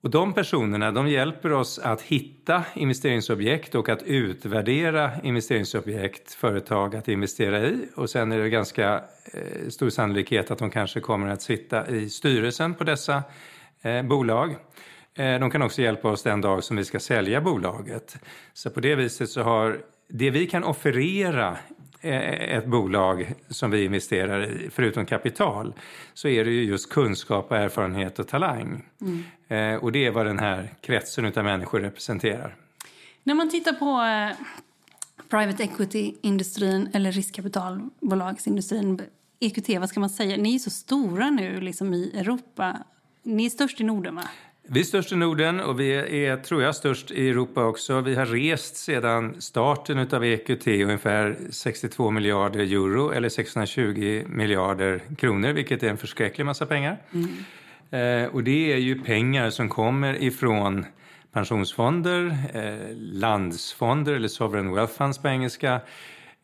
Och 0.00 0.10
de 0.10 0.32
personerna 0.32 0.92
de 0.92 1.08
hjälper 1.08 1.52
oss 1.52 1.78
att 1.78 2.02
hitta 2.02 2.64
investeringsobjekt 2.74 3.74
och 3.74 3.88
att 3.88 4.02
utvärdera 4.02 5.10
investeringsobjekt, 5.22 6.32
företag 6.34 6.96
att 6.96 7.08
investera 7.08 7.66
i. 7.66 7.88
Och 7.96 8.10
sen 8.10 8.32
är 8.32 8.38
det 8.38 8.48
ganska 8.48 9.02
eh, 9.32 9.68
stor 9.68 9.90
sannolikhet 9.90 10.50
att 10.50 10.58
de 10.58 10.70
kanske 10.70 11.00
kommer 11.00 11.28
att 11.28 11.42
sitta 11.42 11.88
i 11.88 12.10
styrelsen 12.10 12.74
på 12.74 12.84
dessa 12.84 13.22
eh, 13.84 14.02
bolag. 14.02 14.56
Eh, 15.14 15.38
de 15.38 15.50
kan 15.50 15.62
också 15.62 15.82
hjälpa 15.82 16.08
oss 16.08 16.22
den 16.22 16.40
dag 16.40 16.64
som 16.64 16.76
vi 16.76 16.84
ska 16.84 17.00
sälja 17.00 17.40
bolaget. 17.40 18.16
Så 18.52 18.70
på 18.70 18.80
det 18.80 18.94
viset 18.94 19.30
så 19.30 19.42
har 19.42 19.80
det 20.08 20.30
vi 20.30 20.46
kan 20.46 20.64
offerera 20.64 21.58
eh, 22.00 22.56
ett 22.56 22.66
bolag 22.66 23.34
som 23.48 23.70
vi 23.70 23.84
investerar 23.84 24.42
i, 24.42 24.70
förutom 24.70 25.06
kapital, 25.06 25.74
så 26.14 26.28
är 26.28 26.44
det 26.44 26.50
ju 26.50 26.64
just 26.64 26.90
kunskap, 26.90 27.52
erfarenhet 27.52 28.18
och 28.18 28.28
talang. 28.28 28.84
Mm. 29.00 29.24
Och 29.80 29.92
det 29.92 30.06
är 30.06 30.10
vad 30.10 30.26
den 30.26 30.38
här 30.38 30.74
kretsen 30.80 31.26
av 31.36 31.44
människor 31.44 31.80
representerar. 31.80 32.56
När 33.22 33.34
man 33.34 33.50
tittar 33.50 33.72
på 33.72 34.02
private 35.28 35.62
equity-industrin 35.62 36.90
eller 36.92 37.12
riskkapitalbolagsindustrin, 37.12 39.00
EQT, 39.40 39.68
vad 39.68 39.88
ska 39.88 40.00
man 40.00 40.10
säga? 40.10 40.36
Ni 40.36 40.54
är 40.54 40.58
så 40.58 40.70
stora 40.70 41.30
nu 41.30 41.60
liksom 41.60 41.94
i 41.94 42.18
Europa 42.18 42.78
ni 43.24 43.46
är 43.46 43.50
störst 43.50 43.80
i 43.80 43.84
Norden, 43.84 44.14
va? 44.14 44.22
Vi 44.68 44.80
är 44.80 44.84
störst 44.84 45.12
i 45.12 45.16
Norden 45.16 45.60
och 45.60 45.80
vi 45.80 45.92
är, 46.26 46.36
tror 46.36 46.62
jag, 46.62 46.74
störst 46.74 47.10
i 47.10 47.28
Europa 47.28 47.64
också. 47.64 48.00
Vi 48.00 48.14
har 48.14 48.26
rest 48.26 48.76
sedan 48.76 49.40
starten 49.40 49.98
av 49.98 50.24
EQT 50.24 50.66
ungefär 50.66 51.36
62 51.50 52.10
miljarder 52.10 52.60
euro 52.60 53.10
eller 53.10 53.28
620 53.28 54.24
miljarder 54.26 55.00
kronor, 55.18 55.52
vilket 55.52 55.82
är 55.82 55.88
en 55.88 55.96
förskräcklig 55.96 56.44
massa 56.44 56.66
pengar. 56.66 56.98
Mm. 57.12 57.28
Eh, 57.90 58.28
och 58.34 58.44
det 58.44 58.72
är 58.72 58.76
ju 58.76 59.00
pengar 59.00 59.50
som 59.50 59.68
kommer 59.68 60.22
ifrån 60.22 60.86
pensionsfonder, 61.32 62.38
eh, 62.54 62.96
landsfonder 62.96 64.12
eller 64.12 64.28
sovereign 64.28 64.74
wealth 64.74 64.94
funds 64.94 65.18
på 65.18 65.28
engelska, 65.28 65.80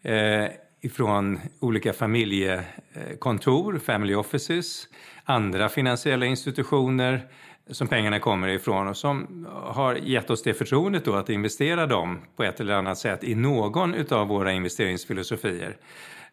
eh, 0.02 0.46
ifrån 0.80 1.40
olika 1.60 1.92
familjekontor, 1.92 3.78
family 3.78 4.14
offices, 4.14 4.88
andra 5.30 5.68
finansiella 5.68 6.26
institutioner 6.26 7.28
som 7.70 7.88
pengarna 7.88 8.18
kommer 8.18 8.48
ifrån 8.48 8.88
och 8.88 8.96
som 8.96 9.46
har 9.52 9.94
gett 9.94 10.30
oss 10.30 10.42
det 10.42 10.54
förtroendet 10.54 11.04
då 11.04 11.14
att 11.14 11.30
investera 11.30 11.86
dem 11.86 12.18
på 12.36 12.44
ett 12.44 12.60
eller 12.60 12.74
annat 12.74 12.98
sätt 12.98 13.24
i 13.24 13.34
någon 13.34 13.94
av 14.10 14.28
våra 14.28 14.52
investeringsfilosofier. 14.52 15.76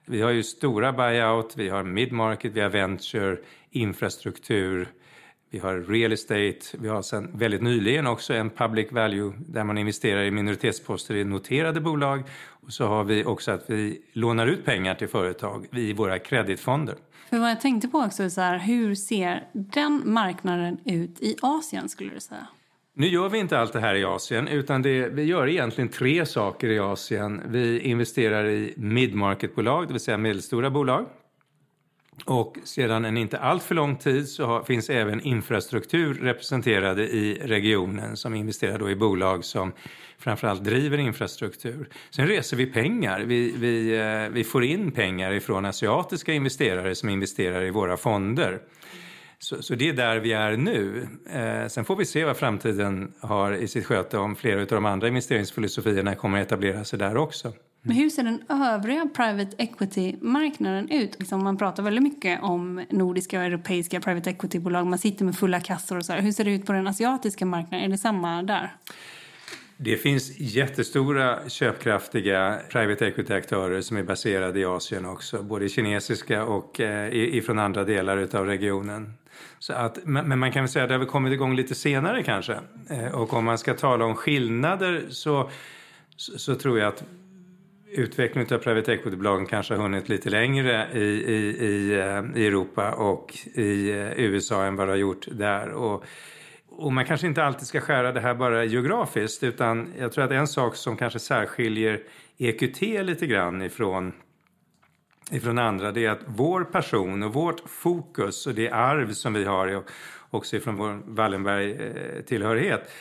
Vi 0.05 0.21
har 0.21 0.31
ju 0.31 0.43
stora 0.43 0.93
buyout, 0.93 1.53
vi 1.57 1.69
har 1.69 1.83
midmarket, 1.83 2.51
vi 2.53 2.61
har 2.61 2.69
venture, 2.69 3.37
infrastruktur, 3.71 4.87
vi 5.49 5.59
har 5.59 5.79
real 5.79 6.11
estate, 6.11 6.59
vi 6.79 6.87
har 6.87 7.01
sen 7.01 7.37
väldigt 7.37 7.61
nyligen 7.61 8.07
också 8.07 8.33
en 8.33 8.49
public 8.49 8.91
value 8.91 9.33
där 9.37 9.63
man 9.63 9.77
investerar 9.77 10.23
i 10.23 10.31
minoritetsposter 10.31 11.15
i 11.15 11.23
noterade 11.23 11.81
bolag. 11.81 12.23
Och 12.49 12.73
så 12.73 12.87
har 12.87 13.03
vi 13.03 13.25
också 13.25 13.51
att 13.51 13.69
vi 13.69 14.01
lånar 14.13 14.47
ut 14.47 14.65
pengar 14.65 14.95
till 14.95 15.07
företag 15.07 15.67
i 15.71 15.93
våra 15.93 16.19
kreditfonder. 16.19 16.95
För 17.29 17.39
vad 17.39 17.49
jag 17.49 17.61
tänkte 17.61 17.87
på 17.87 17.99
också 17.99 18.29
så 18.29 18.41
här, 18.41 18.57
hur 18.57 18.95
ser 18.95 19.47
den 19.53 20.01
marknaden 20.05 20.77
ut 20.85 21.21
i 21.21 21.35
Asien 21.41 21.89
skulle 21.89 22.13
du 22.13 22.19
säga? 22.19 22.47
Nu 22.93 23.07
gör 23.07 23.29
vi 23.29 23.39
inte 23.39 23.59
allt 23.59 23.73
det 23.73 23.79
här 23.79 23.95
i 23.95 24.03
Asien, 24.03 24.47
utan 24.47 24.81
det, 24.81 25.09
vi 25.09 25.23
gör 25.23 25.47
egentligen 25.47 25.89
tre 25.89 26.25
saker 26.25 26.67
i 26.69 26.79
Asien. 26.79 27.41
Vi 27.47 27.79
investerar 27.79 28.45
i 28.45 28.73
mid-market-bolag, 28.77 29.87
det 29.87 29.93
vill 29.93 30.01
säga 30.01 30.17
medelstora 30.17 30.69
bolag. 30.69 31.05
Och 32.25 32.57
sedan 32.63 33.05
en 33.05 33.17
inte 33.17 33.37
alltför 33.37 33.75
lång 33.75 33.95
tid 33.95 34.29
så 34.29 34.45
har, 34.45 34.63
finns 34.63 34.89
även 34.89 35.21
infrastruktur 35.21 36.13
representerade 36.13 37.03
i 37.03 37.41
regionen 37.43 38.17
som 38.17 38.35
investerar 38.35 38.79
då 38.79 38.89
i 38.89 38.95
bolag 38.95 39.45
som 39.45 39.73
framförallt 40.17 40.63
driver 40.63 40.97
infrastruktur. 40.97 41.89
Sen 42.09 42.27
reser 42.27 42.57
vi 42.57 42.65
pengar. 42.65 43.19
Vi, 43.19 43.53
vi, 43.57 43.97
eh, 43.97 44.29
vi 44.33 44.43
får 44.43 44.63
in 44.63 44.91
pengar 44.91 45.31
ifrån 45.31 45.65
asiatiska 45.65 46.33
investerare 46.33 46.95
som 46.95 47.09
investerar 47.09 47.63
i 47.63 47.69
våra 47.69 47.97
fonder. 47.97 48.59
Så, 49.39 49.63
så, 49.63 49.75
det 49.75 49.89
är 49.89 49.93
där 49.93 50.19
vi 50.19 50.33
är 50.33 50.57
nu. 50.57 51.07
Eh, 51.29 51.67
sen 51.67 51.85
får 51.85 51.95
vi 51.95 52.05
se 52.05 52.25
vad 52.25 52.37
framtiden 52.37 53.13
har 53.19 53.53
i 53.53 53.67
sitt 53.67 53.85
sköte 53.85 54.17
om 54.17 54.35
flera 54.35 54.61
av 54.61 54.67
de 54.67 54.85
andra 54.85 55.07
investeringsfilosofierna 55.07 56.15
kommer 56.15 56.41
att 56.41 56.47
etablera 56.47 56.83
sig 56.83 56.99
där 56.99 57.17
också. 57.17 57.53
Men 57.87 57.95
hur 57.95 58.09
ser 58.09 58.23
den 58.23 58.41
övriga 58.49 59.09
private 59.15 59.55
equity-marknaden 59.57 60.89
ut? 60.89 61.19
Liksom 61.19 61.43
man 61.43 61.57
pratar 61.57 61.83
väldigt 61.83 62.03
mycket 62.03 62.43
om 62.43 62.85
nordiska 62.89 63.39
och 63.39 63.45
europeiska 63.45 64.01
private 64.01 64.29
equity-bolag. 64.29 64.87
Man 64.87 64.99
sitter 64.99 65.25
med 65.25 65.35
fulla 65.35 65.59
kassor 65.59 65.97
och 65.97 66.05
så. 66.05 66.13
Här. 66.13 66.21
Hur 66.21 66.31
ser 66.31 66.43
det 66.43 66.51
ut 66.51 66.65
på 66.65 66.73
den 66.73 66.87
asiatiska 66.87 67.45
marknaden? 67.45 67.85
Är 67.85 67.89
det 67.89 67.97
samma 67.97 68.43
där? 68.43 68.75
Det 69.79 69.97
finns 69.97 70.39
jättestora 70.39 71.49
köpkraftiga 71.49 72.59
private 72.69 73.07
equity-aktörer 73.07 73.81
som 73.81 73.97
är 73.97 74.03
baserade 74.03 74.59
i 74.59 74.65
Asien 74.65 75.05
också. 75.05 75.43
Både 75.43 75.69
kinesiska 75.69 76.43
och 76.43 76.79
eh, 76.79 77.13
ifrån 77.13 77.59
andra 77.59 77.83
delar 77.83 78.35
av 78.35 78.45
regionen. 78.45 79.13
Så 79.59 79.73
att, 79.73 79.99
men 80.05 80.39
man 80.39 80.51
kan 80.51 80.63
väl 80.63 80.69
säga 80.69 80.83
att 80.83 80.89
det 80.89 80.97
har 80.97 81.05
kommit 81.05 81.33
igång 81.33 81.55
lite 81.55 81.75
senare 81.75 82.23
kanske. 82.23 82.59
Eh, 82.89 83.15
och 83.15 83.33
om 83.33 83.45
man 83.45 83.57
ska 83.57 83.73
tala 83.73 84.05
om 84.05 84.15
skillnader 84.15 85.05
så, 85.09 85.49
så, 86.15 86.39
så 86.39 86.55
tror 86.55 86.79
jag 86.79 86.87
att 86.87 87.03
utvecklingen 87.91 88.53
av 88.53 88.57
private 88.57 88.93
equity-bolagen 88.93 89.45
kanske 89.45 89.73
har 89.73 89.81
hunnit 89.81 90.09
lite 90.09 90.29
längre 90.29 90.87
i, 90.93 90.99
i, 90.99 91.65
i, 91.65 91.93
eh, 91.99 92.41
i 92.41 92.47
Europa 92.47 92.91
och 92.91 93.37
i 93.53 93.89
eh, 93.89 94.19
USA 94.19 94.65
än 94.65 94.75
vad 94.75 94.87
det 94.87 94.91
har 94.91 94.97
gjort 94.97 95.27
där. 95.31 95.69
Och, 95.69 96.03
och 96.69 96.93
man 96.93 97.05
kanske 97.05 97.27
inte 97.27 97.43
alltid 97.43 97.67
ska 97.67 97.81
skära 97.81 98.11
det 98.11 98.19
här 98.19 98.33
bara 98.33 98.65
geografiskt 98.65 99.43
utan 99.43 99.93
jag 99.99 100.11
tror 100.11 100.23
att 100.23 100.31
en 100.31 100.47
sak 100.47 100.75
som 100.75 100.97
kanske 100.97 101.19
särskiljer 101.19 102.03
EQT 102.37 102.81
lite 102.81 103.27
grann 103.27 103.61
ifrån 103.61 104.13
ifrån 105.31 105.57
andra 105.57 105.91
det 105.91 106.05
är 106.05 106.09
att 106.09 106.23
vår 106.25 106.63
person 106.63 107.23
och 107.23 107.33
vårt 107.33 107.69
fokus 107.69 108.47
och 108.47 108.55
det 108.55 108.69
arv 108.69 109.13
som 109.13 109.33
vi 109.33 109.43
har 109.43 109.83
också 110.29 110.55
ifrån 110.55 110.75
vår 110.75 111.01
Wallenberg-tillhörighet 111.05 112.91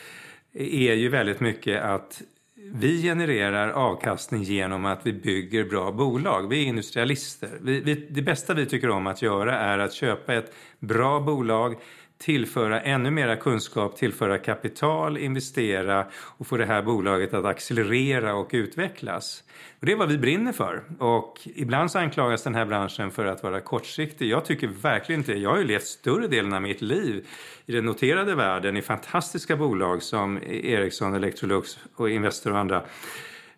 eh, 0.53 0.89
är 0.89 0.93
ju 0.93 1.09
väldigt 1.09 1.39
mycket 1.39 1.83
att 1.83 2.21
vi 2.59 3.01
genererar 3.01 3.69
avkastning 3.69 4.43
genom 4.43 4.85
att 4.85 5.05
vi 5.05 5.13
bygger 5.13 5.63
bra 5.63 5.91
bolag. 5.91 6.49
Vi 6.49 6.63
är 6.63 6.67
industrialister. 6.67 7.59
Vi, 7.61 7.79
vi, 7.79 8.07
det 8.09 8.21
bästa 8.21 8.53
vi 8.53 8.65
tycker 8.65 8.89
om 8.89 9.07
att 9.07 9.21
göra 9.21 9.59
är 9.59 9.79
att 9.79 9.93
köpa 9.93 10.33
ett 10.33 10.53
bra 10.79 11.19
bolag 11.19 11.75
tillföra 12.17 12.81
ännu 12.81 13.11
mera 13.11 13.35
kunskap, 13.35 13.97
tillföra 13.97 14.37
kapital, 14.37 15.17
investera 15.17 16.05
och 16.13 16.47
få 16.47 16.57
det 16.57 16.65
här 16.65 16.81
bolaget 16.81 17.33
att 17.33 17.45
accelerera 17.45 18.35
och 18.35 18.49
utvecklas. 18.51 19.43
Och 19.79 19.85
det 19.85 19.91
är 19.91 19.95
vad 19.95 20.09
vi 20.09 20.17
brinner 20.17 20.51
för. 20.51 20.83
Och 20.99 21.39
ibland 21.43 21.91
så 21.91 21.99
anklagas 21.99 22.43
den 22.43 22.55
här 22.55 22.65
branschen 22.65 23.11
för 23.11 23.25
att 23.25 23.43
vara 23.43 23.61
kortsiktig. 23.61 24.29
Jag 24.29 24.45
tycker 24.45 24.67
verkligen 24.67 25.21
inte 25.21 25.33
Jag 25.33 25.49
har 25.49 25.57
ju 25.57 25.63
levt 25.63 25.87
större 25.87 26.27
delen 26.27 26.53
av 26.53 26.61
mitt 26.61 26.81
liv 26.81 27.27
i 27.65 27.71
den 27.71 27.85
noterade 27.85 28.35
världen 28.35 28.77
i 28.77 28.81
fantastiska 28.81 29.55
bolag 29.55 30.03
som 30.03 30.39
Ericsson, 30.47 31.13
Electrolux 31.13 31.79
och 31.95 32.09
Investor 32.09 32.51
och 32.51 32.59
andra. 32.59 32.83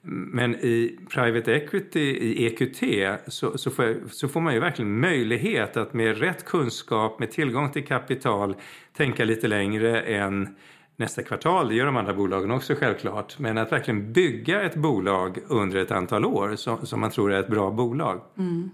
Men 0.01 0.56
i 0.56 1.00
private 1.10 1.53
equity, 1.53 2.00
i 2.00 2.46
EQT, 2.46 2.84
så, 3.27 3.58
så, 3.58 3.72
får, 3.72 4.10
så, 4.12 4.27
får, 4.27 4.41
man 4.41 4.53
ju 4.53 4.60
verkligen 4.60 5.00
möjlighet 5.00 5.77
att 5.77 5.94
med 5.94 6.18
rätt 6.18 6.46
kunskap, 6.46 7.20
med 7.20 7.32
tillgång 7.32 7.72
till 7.72 7.85
kapital, 7.85 8.55
tänka 8.94 9.25
lite 9.25 9.48
längre 9.48 10.01
än 10.01 10.55
nästa 10.96 11.24
kvartal. 11.24 11.70
Det 11.70 11.75
gör 11.75 11.85
de 11.85 11.98
andra 11.98 12.14
bolagen 12.14 12.51
också 12.51 12.75
självklart. 12.75 13.40
Men 13.40 13.57
att 13.57 13.72
verkligen 13.72 14.14
bygga 14.14 14.62
ett 14.62 14.75
bolag 14.75 15.38
under 15.48 15.77
ett 15.77 15.92
antal 15.92 16.25
år 16.25 16.55
som, 16.55 16.85
som 16.85 17.00
man 17.00 17.12
tror 17.12 17.33
är 17.33 17.40
ett 17.40 17.50
bra 17.50 17.72
bolag. 17.72 18.22
Mm. 18.38 18.70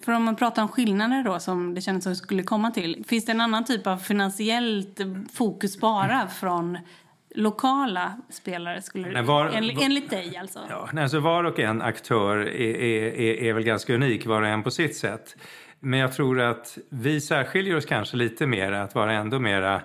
För 0.00 0.12
om 0.12 0.24
man 0.24 0.36
pratar 0.36 0.62
om 0.62 0.68
skillnader 0.68 1.22
då 1.24 1.40
som 1.40 1.74
det 1.74 1.80
kändes 1.80 2.04
som 2.04 2.16
skulle 2.16 2.42
komma 2.42 2.70
till. 2.70 3.04
Finns 3.08 3.24
det 3.24 3.32
en 3.32 3.40
annan 3.40 3.64
typ 3.64 3.86
av 3.86 3.96
finansiellt 3.96 5.00
fokus 5.32 5.80
bara 5.80 6.28
från 6.28 6.78
lokala 7.34 8.16
spelare, 8.30 8.82
skulle 8.82 9.08
nej, 9.08 9.22
var, 9.22 9.46
enligt, 9.46 9.82
enligt 9.82 10.10
dig 10.10 10.36
alltså? 10.36 10.60
Ja, 10.68 10.88
nej, 10.92 11.02
alltså 11.02 11.20
var 11.20 11.44
och 11.44 11.58
en 11.58 11.82
aktör 11.82 12.36
är, 12.36 12.76
är, 12.80 13.42
är, 13.42 13.52
väl 13.52 13.62
ganska 13.62 13.94
unik, 13.94 14.26
var 14.26 14.42
och 14.42 14.48
en 14.48 14.62
på 14.62 14.70
sitt 14.70 14.96
sätt. 14.96 15.36
Men 15.80 16.00
jag 16.00 16.12
tror 16.12 16.40
att 16.40 16.78
vi 16.88 17.20
särskiljer 17.20 17.76
oss 17.76 17.86
kanske 17.86 18.16
lite 18.16 18.46
mer 18.46 18.72
att 18.72 18.94
vara 18.94 19.12
ändå 19.12 19.38
mera 19.38 19.82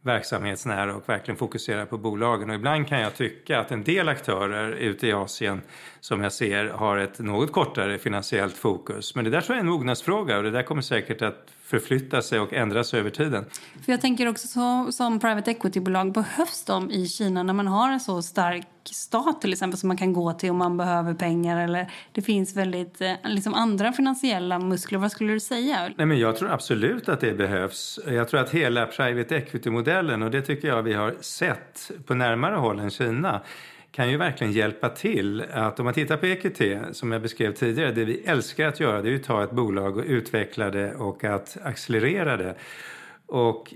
verksamhetsnära 0.00 0.94
och 0.96 1.08
verkligen 1.08 1.38
fokusera 1.38 1.86
på 1.86 1.98
bolagen. 1.98 2.50
Och 2.50 2.56
ibland 2.56 2.88
kan 2.88 3.00
jag 3.00 3.14
tycka 3.14 3.60
att 3.60 3.70
en 3.70 3.84
del 3.84 4.08
aktörer 4.08 4.72
ute 4.72 5.06
i 5.06 5.12
Asien 5.12 5.62
som 6.00 6.22
jag 6.22 6.32
ser 6.32 6.64
har 6.64 6.98
ett 6.98 7.18
något 7.18 7.52
kortare 7.52 7.98
finansiellt 7.98 8.56
fokus. 8.56 9.14
Men 9.14 9.24
det 9.24 9.30
där 9.30 9.40
tror 9.40 9.56
jag 9.56 9.64
är 9.64 9.66
en 9.66 9.72
mognadsfråga 9.72 10.36
och 10.36 10.42
det 10.42 10.50
där 10.50 10.62
kommer 10.62 10.82
säkert 10.82 11.22
att 11.22 11.50
förflytta 11.72 12.22
sig 12.22 12.40
och 12.40 12.52
ändras 12.52 12.94
över 12.94 13.10
tiden. 13.10 13.44
För 13.84 13.92
jag 13.92 14.00
tänker 14.00 14.28
också 14.28 14.48
så, 14.48 14.92
som 14.92 15.20
private 15.20 15.50
equity-bolag, 15.50 16.12
behövs 16.12 16.64
de 16.64 16.90
i 16.90 17.08
Kina 17.08 17.42
när 17.42 17.52
man 17.52 17.66
har 17.66 17.90
en 17.90 18.00
så 18.00 18.22
stark 18.22 18.66
stat 18.84 19.40
till 19.40 19.52
exempel 19.52 19.78
som 19.78 19.88
man 19.88 19.96
kan 19.96 20.12
gå 20.12 20.32
till 20.32 20.50
om 20.50 20.56
man 20.56 20.76
behöver 20.76 21.14
pengar 21.14 21.64
eller 21.64 21.90
det 22.12 22.22
finns 22.22 22.56
väldigt 22.56 23.00
eh, 23.00 23.12
liksom 23.24 23.54
andra 23.54 23.92
finansiella 23.92 24.58
muskler. 24.58 24.98
Vad 24.98 25.12
skulle 25.12 25.32
du 25.32 25.40
säga? 25.40 25.90
Nej, 25.96 26.06
men 26.06 26.18
jag 26.18 26.36
tror 26.36 26.50
absolut 26.50 27.08
att 27.08 27.20
det 27.20 27.32
behövs. 27.32 27.98
Jag 28.06 28.28
tror 28.28 28.40
att 28.40 28.50
hela 28.50 28.86
private 28.86 29.36
equity-modellen 29.36 30.22
och 30.22 30.30
det 30.30 30.42
tycker 30.42 30.68
jag 30.68 30.82
vi 30.82 30.92
har 30.94 31.14
sett 31.20 31.90
på 32.06 32.14
närmare 32.14 32.56
håll 32.56 32.78
än 32.78 32.90
Kina 32.90 33.40
kan 33.92 34.10
ju 34.10 34.16
verkligen 34.16 34.52
hjälpa 34.52 34.88
till. 34.88 35.44
Att 35.52 35.78
om 35.78 35.84
man 35.84 35.94
tittar 35.94 36.16
på 36.16 36.26
EQT, 36.26 36.96
som 36.96 37.12
jag 37.12 37.22
beskrev 37.22 37.52
tidigare, 37.52 37.92
det 37.92 38.04
vi 38.04 38.22
älskar 38.24 38.68
att 38.68 38.80
göra 38.80 39.02
det 39.02 39.10
är 39.10 39.14
att 39.14 39.22
ta 39.22 39.44
ett 39.44 39.50
bolag 39.50 39.96
och 39.96 40.04
utveckla 40.06 40.70
det 40.70 40.94
och 40.94 41.24
att 41.24 41.56
accelerera 41.62 42.36
det. 42.36 42.54
Och 43.26 43.74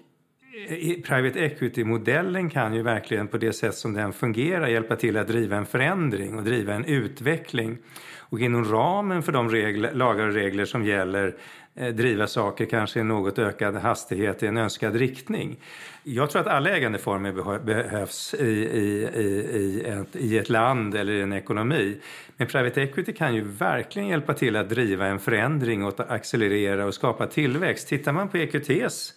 private 1.04 1.40
equity-modellen 1.40 2.50
kan 2.50 2.74
ju 2.74 2.82
verkligen 2.82 3.28
på 3.28 3.38
det 3.38 3.52
sätt 3.52 3.74
som 3.74 3.94
den 3.94 4.12
fungerar 4.12 4.66
hjälpa 4.66 4.96
till 4.96 5.16
att 5.16 5.28
driva 5.28 5.56
en 5.56 5.66
förändring 5.66 6.38
och 6.38 6.44
driva 6.44 6.74
en 6.74 6.84
utveckling. 6.84 7.78
Och 8.18 8.40
inom 8.40 8.64
ramen 8.64 9.22
för 9.22 9.32
de 9.32 9.50
regler, 9.50 9.94
lagar 9.94 10.26
och 10.26 10.34
regler 10.34 10.64
som 10.64 10.84
gäller 10.84 11.36
Eh, 11.78 11.94
driva 11.94 12.26
saker 12.26 12.66
kanske 12.66 13.00
i 13.00 13.02
något 13.02 13.38
ökad 13.38 13.76
hastighet 13.76 14.42
i 14.42 14.46
en 14.46 14.56
önskad 14.56 14.96
riktning. 14.96 15.56
Jag 16.02 16.30
tror 16.30 16.42
att 16.42 16.46
alla 16.46 16.70
ägandeformer 16.70 17.58
behövs 17.58 18.34
i, 18.34 18.44
i, 18.44 19.08
i, 19.14 19.84
ett, 19.86 20.16
i 20.16 20.38
ett 20.38 20.48
land 20.48 20.94
eller 20.94 21.12
i 21.12 21.20
en 21.20 21.32
ekonomi. 21.32 22.00
Men 22.36 22.46
private 22.46 22.82
equity 22.82 23.12
kan 23.12 23.34
ju 23.34 23.42
verkligen 23.42 24.08
hjälpa 24.08 24.34
till 24.34 24.56
att 24.56 24.68
driva 24.68 25.06
en 25.06 25.18
förändring 25.18 25.84
och 25.84 26.00
accelerera 26.08 26.86
och 26.86 26.94
skapa 26.94 27.26
tillväxt. 27.26 27.88
Tittar 27.88 28.12
man 28.12 28.28
på 28.28 28.36
EQTs 28.36 29.14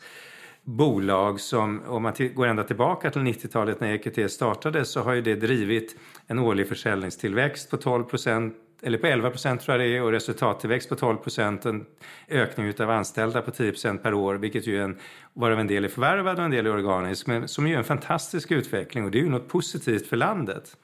bolag 0.63 1.39
som, 1.39 1.81
om 1.87 2.03
man 2.03 2.13
går 2.33 2.47
ända 2.47 2.63
tillbaka 2.63 3.11
till 3.11 3.21
90-talet 3.21 3.79
när 3.79 3.93
EQT 3.93 4.31
startade 4.31 4.85
så 4.85 5.01
har 5.01 5.13
ju 5.13 5.21
det 5.21 5.35
drivit 5.35 5.95
en 6.27 6.39
årlig 6.39 6.67
försäljningstillväxt 6.67 7.69
på 7.69 7.77
12 7.77 8.03
procent 8.03 8.55
eller 8.81 8.97
på 8.97 9.07
11 9.07 9.29
procent 9.29 9.61
tror 9.61 9.77
jag 9.77 9.89
det 9.89 9.97
är 9.97 10.01
och 10.01 10.11
resultattillväxt 10.11 10.89
på 10.89 10.95
12 10.95 11.17
procent. 11.17 11.65
En 11.65 11.85
ökning 12.27 12.73
av 12.79 12.89
anställda 12.89 13.41
på 13.41 13.51
10 13.51 13.71
procent 13.71 14.03
per 14.03 14.13
år 14.13 14.35
vilket 14.35 14.67
ju 14.67 14.83
en, 14.83 14.97
varav 15.33 15.59
en 15.59 15.67
del 15.67 15.85
är 15.85 15.89
förvärvad 15.89 16.39
och 16.39 16.45
en 16.45 16.51
del 16.51 16.65
är 16.65 16.71
organisk 16.71 17.27
men 17.27 17.47
som 17.47 17.67
ju 17.67 17.73
är 17.73 17.77
en 17.77 17.83
fantastisk 17.83 18.51
utveckling 18.51 19.05
och 19.05 19.11
det 19.11 19.19
är 19.19 19.23
ju 19.23 19.29
något 19.29 19.47
positivt 19.47 20.07
för 20.07 20.17
landet. 20.17 20.77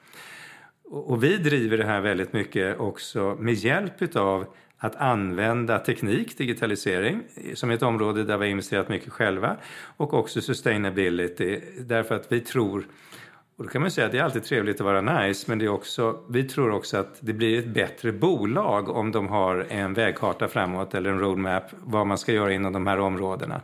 Och, 0.84 1.10
och 1.10 1.24
vi 1.24 1.36
driver 1.36 1.78
det 1.78 1.86
här 1.86 2.00
väldigt 2.00 2.32
mycket 2.32 2.80
också 2.80 3.36
med 3.40 3.54
hjälp 3.54 4.16
av 4.16 4.46
att 4.78 4.96
använda 4.96 5.78
teknik, 5.78 6.38
digitalisering, 6.38 7.22
som 7.54 7.70
är 7.70 7.74
ett 7.74 7.82
område 7.82 8.24
där 8.24 8.36
vi 8.36 8.46
har 8.46 8.50
investerat 8.50 8.88
mycket 8.88 9.12
själva 9.12 9.56
och 9.96 10.14
också 10.14 10.40
sustainability 10.40 11.60
därför 11.78 12.14
att 12.14 12.32
vi 12.32 12.40
tror 12.40 12.86
och 13.56 13.64
då 13.64 13.70
kan 13.70 13.82
man 13.82 13.90
säga 13.90 14.06
att 14.06 14.12
det 14.12 14.18
är 14.18 14.22
alltid 14.22 14.44
trevligt 14.44 14.80
att 14.80 14.86
vara 14.86 15.00
nice 15.00 15.44
men 15.48 15.58
det 15.58 15.64
är 15.64 15.68
också, 15.68 16.20
vi 16.28 16.44
tror 16.44 16.70
också 16.70 16.96
att 16.96 17.16
det 17.20 17.32
blir 17.32 17.58
ett 17.58 17.66
bättre 17.66 18.12
bolag 18.12 18.88
om 18.88 19.12
de 19.12 19.28
har 19.28 19.66
en 19.68 19.94
vägkarta 19.94 20.48
framåt 20.48 20.94
eller 20.94 21.10
en 21.10 21.18
roadmap 21.18 21.64
vad 21.70 22.06
man 22.06 22.18
ska 22.18 22.32
göra 22.32 22.52
inom 22.52 22.72
de 22.72 22.86
här 22.86 23.00
områdena. 23.00 23.60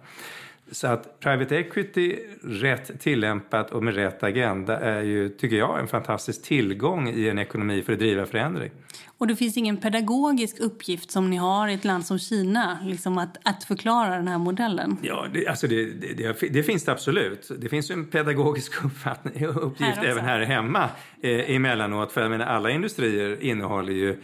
Så 0.70 0.86
att 0.86 1.20
private 1.20 1.56
equity, 1.56 2.18
rätt 2.42 3.00
tillämpat 3.00 3.70
och 3.70 3.82
med 3.82 3.94
rätt 3.94 4.22
agenda 4.22 4.78
är 4.78 5.02
ju, 5.02 5.28
tycker 5.28 5.56
jag, 5.56 5.80
en 5.80 5.88
fantastisk 5.88 6.42
tillgång 6.42 7.08
i 7.08 7.28
en 7.28 7.38
ekonomi 7.38 7.82
för 7.82 7.92
att 7.92 7.98
driva 7.98 8.26
förändring. 8.26 8.70
Och 9.18 9.26
det 9.26 9.36
finns 9.36 9.56
ingen 9.56 9.76
pedagogisk 9.76 10.60
uppgift 10.60 11.10
som 11.10 11.30
ni 11.30 11.36
har 11.36 11.68
i 11.68 11.74
ett 11.74 11.84
land 11.84 12.06
som 12.06 12.18
Kina, 12.18 12.78
liksom 12.84 13.18
att, 13.18 13.36
att 13.42 13.64
förklara 13.64 14.16
den 14.16 14.28
här 14.28 14.38
modellen? 14.38 14.96
Ja, 15.02 15.26
det, 15.32 15.46
alltså 15.46 15.66
det, 15.66 15.84
det, 16.16 16.52
det 16.52 16.62
finns 16.62 16.84
det 16.84 16.92
absolut. 16.92 17.50
Det 17.58 17.68
finns 17.68 17.90
en 17.90 18.06
pedagogisk 18.06 18.84
uppgift 18.84 19.96
här 19.96 20.04
även 20.04 20.24
här 20.24 20.40
hemma 20.40 20.88
eh, 21.22 21.50
emellanåt. 21.50 22.12
För 22.12 22.20
jag 22.20 22.30
menar, 22.30 22.46
alla 22.46 22.70
industrier 22.70 23.42
innehåller 23.42 23.92
ju 23.92 24.22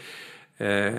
eh, 0.58 0.92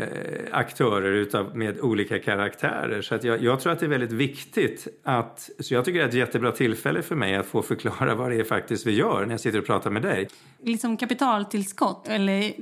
aktörer 0.52 1.12
utav, 1.12 1.58
med 1.58 1.80
olika 1.80 2.20
karaktärer. 2.20 3.02
Så 3.02 3.16
att 3.16 3.24
jag, 3.24 3.44
jag, 3.44 3.60
tror 3.60 3.74
att 3.74 3.80
det 3.80 3.86
är 3.86 3.90
väldigt 3.90 4.12
viktigt 4.12 4.88
att... 5.04 5.50
Så 5.60 5.74
jag 5.74 5.86
tycker 5.86 6.00
det 6.00 6.06
är 6.06 6.10
ett 6.10 6.14
jättebra 6.14 6.52
tillfälle 6.52 7.02
för 7.02 7.16
mig 7.16 7.36
att 7.36 7.46
få 7.46 7.62
förklara 7.62 8.16
vad 8.16 8.32
det 8.32 8.40
är 8.40 8.44
faktiskt 8.44 8.88
vi 8.88 8.92
gör 8.92 9.26
när 9.26 9.34
jag 9.34 9.40
sitter 9.40 9.60
och 9.60 9.66
pratar 9.66 9.90
med 9.90 10.02
dig. 10.02 10.28
Liksom 10.64 10.98
kapitaltillskott 10.98 12.08
eller 12.08 12.54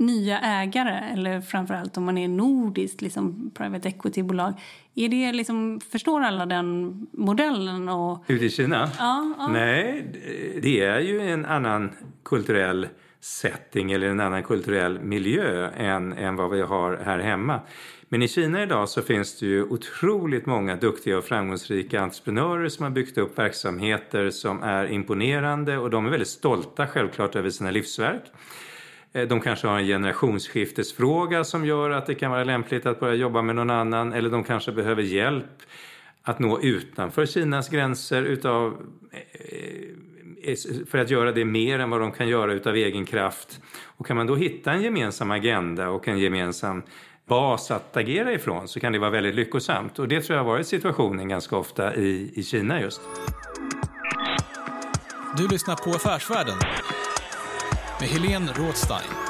nya 0.00 0.38
ägare 0.40 1.04
eller 1.12 1.40
framförallt 1.40 1.96
om 1.96 2.04
man 2.04 2.18
är 2.18 2.28
nordiskt 2.28 3.02
liksom 3.02 3.50
private 3.54 3.88
equity-bolag. 3.88 4.52
Är 4.94 5.08
det 5.08 5.32
liksom, 5.32 5.80
förstår 5.90 6.20
alla 6.20 6.46
den 6.46 7.06
modellen? 7.12 7.88
Och... 7.88 8.24
Ute 8.26 8.44
i 8.44 8.50
Kina? 8.50 8.90
Ja, 8.98 9.34
ja. 9.38 9.48
Nej, 9.48 10.04
det 10.62 10.80
är 10.80 11.00
ju 11.00 11.20
en 11.20 11.44
annan 11.46 11.90
kulturell 12.22 12.88
setting 13.20 13.92
eller 13.92 14.06
en 14.06 14.20
annan 14.20 14.42
kulturell 14.42 15.00
miljö 15.00 15.70
än, 15.70 16.12
än 16.12 16.36
vad 16.36 16.50
vi 16.50 16.60
har 16.60 16.96
här 16.96 17.18
hemma. 17.18 17.60
Men 18.08 18.22
i 18.22 18.28
Kina 18.28 18.62
idag 18.62 18.88
så 18.88 19.02
finns 19.02 19.38
det 19.38 19.46
ju 19.46 19.62
otroligt 19.62 20.46
många 20.46 20.76
duktiga 20.76 21.18
och 21.18 21.24
framgångsrika 21.24 22.00
entreprenörer 22.00 22.68
som 22.68 22.82
har 22.82 22.90
byggt 22.90 23.18
upp 23.18 23.38
verksamheter 23.38 24.30
som 24.30 24.62
är 24.62 24.86
imponerande 24.86 25.78
och 25.78 25.90
de 25.90 26.06
är 26.06 26.10
väldigt 26.10 26.28
stolta 26.28 26.86
självklart 26.86 27.36
över 27.36 27.50
sina 27.50 27.70
livsverk. 27.70 28.22
Eh, 29.12 29.28
de 29.28 29.40
kanske 29.40 29.66
har 29.68 29.78
en 29.78 29.86
generationsskiftesfråga 29.86 31.44
som 31.44 31.64
gör 31.64 31.90
att 31.90 32.06
det 32.06 32.14
kan 32.14 32.30
vara 32.30 32.44
lämpligt 32.44 32.86
att 32.86 33.00
börja 33.00 33.14
jobba 33.14 33.42
med 33.42 33.56
någon 33.56 33.70
annan 33.70 34.12
eller 34.12 34.30
de 34.30 34.44
kanske 34.44 34.72
behöver 34.72 35.02
hjälp 35.02 35.62
att 36.22 36.38
nå 36.38 36.60
utanför 36.60 37.26
Kinas 37.26 37.68
gränser 37.68 38.22
utav, 38.22 38.86
eh, 39.12 39.20
för 40.90 40.98
att 40.98 41.10
göra 41.10 41.32
det 41.32 41.44
mer 41.44 41.78
än 41.78 41.90
vad 41.90 42.00
de 42.00 42.12
kan 42.12 42.28
göra 42.28 42.52
utav 42.52 42.74
egen 42.74 43.04
kraft. 43.04 43.60
Och 43.84 44.06
kan 44.06 44.16
man 44.16 44.26
då 44.26 44.36
hitta 44.36 44.72
en 44.72 44.82
gemensam 44.82 45.30
agenda 45.30 45.88
och 45.88 46.08
en 46.08 46.18
gemensam 46.18 46.82
bas 47.28 47.70
att 47.70 47.96
agera 47.96 48.32
ifrån 48.32 48.68
så 48.68 48.80
kan 48.80 48.92
det 48.92 48.98
vara 48.98 49.10
väldigt 49.10 49.34
lyckosamt. 49.34 49.98
Och 49.98 50.08
det 50.08 50.20
tror 50.20 50.36
jag 50.36 50.44
har 50.44 50.52
varit 50.52 50.66
situationen 50.66 51.28
ganska 51.28 51.56
ofta 51.56 51.94
i, 51.94 52.32
i 52.34 52.42
Kina 52.42 52.80
just. 52.80 53.00
Du 55.36 55.48
lyssnar 55.48 55.76
på 55.76 55.90
Affärsvärlden 55.90 56.58
med 58.00 58.08
Helene 58.08 58.52
Rådstein. 58.52 59.29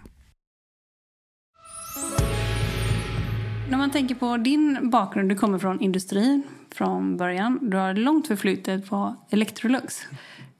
När 3.71 3.77
man 3.77 3.91
tänker 3.91 4.15
på 4.15 4.37
din 4.37 4.89
bakgrund, 4.89 5.29
du 5.29 5.35
kommer 5.35 5.59
från 5.59 5.79
industrin 5.79 6.43
från 6.75 7.17
början. 7.17 7.59
Du 7.61 7.77
har 7.77 7.93
långt 7.93 8.27
förflutet 8.27 8.89
på 8.89 9.15
Electrolux. 9.29 10.01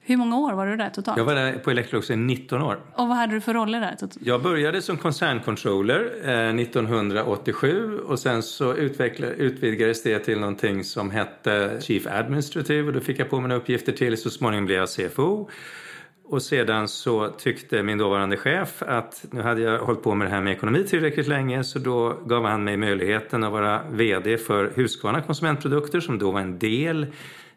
Hur 0.02 0.17
många 0.17 0.38
år 0.38 0.54
var 0.54 0.67
du 0.67 0.78
där 0.78 0.89
totalt? 0.89 1.17
Jag 1.17 1.26
var 1.26 1.36
där 1.36 1.54
på 1.54 1.71
Electrolux 1.71 2.10
i 2.10 2.15
19 2.15 2.62
år. 2.62 2.80
Och 2.95 3.08
vad 3.08 3.17
hade 3.17 3.34
du 3.34 3.41
för 3.41 3.54
roller 3.54 3.80
där? 3.80 3.91
Totalt? 3.91 4.17
Jag 4.21 4.41
började 4.41 4.82
som 4.82 4.97
koncerncontroller 4.97 6.12
eh, 6.24 6.56
1987 6.62 8.00
och 8.00 8.19
sen 8.19 8.43
så 8.43 8.74
utvidgades 9.38 10.04
det 10.04 10.19
till 10.19 10.39
någonting 10.39 10.84
som 10.84 11.12
hette 11.12 11.78
Chief 11.82 12.08
Administrative 12.08 12.88
och 12.88 12.93
då 12.93 13.00
fick 13.00 13.19
jag 13.19 13.30
på 13.30 13.39
mig 13.39 13.58
uppgifter 13.58 13.91
till. 13.91 14.17
Så 14.17 14.30
småningom 14.30 14.65
blev 14.65 14.78
jag 14.78 14.89
CFO. 14.89 15.50
Och 16.31 16.41
sedan 16.41 16.87
så 16.87 17.27
tyckte 17.27 17.83
min 17.83 17.97
dåvarande 17.97 18.37
chef 18.37 18.83
att 18.87 19.25
nu 19.31 19.41
hade 19.41 19.61
jag 19.61 19.79
hållit 19.79 20.03
på 20.03 20.15
med 20.15 20.27
det 20.27 20.31
här 20.31 20.41
med 20.41 20.53
ekonomi 20.53 20.83
tillräckligt 20.83 21.27
länge 21.27 21.63
så 21.63 21.79
då 21.79 22.17
gav 22.25 22.45
han 22.45 22.63
mig 22.63 22.77
möjligheten 22.77 23.43
att 23.43 23.51
vara 23.51 23.81
VD 23.91 24.37
för 24.37 24.71
Husqvarna 24.75 25.21
konsumentprodukter 25.21 25.99
som 25.99 26.19
då 26.19 26.31
var 26.31 26.39
en 26.39 26.59
del 26.59 27.07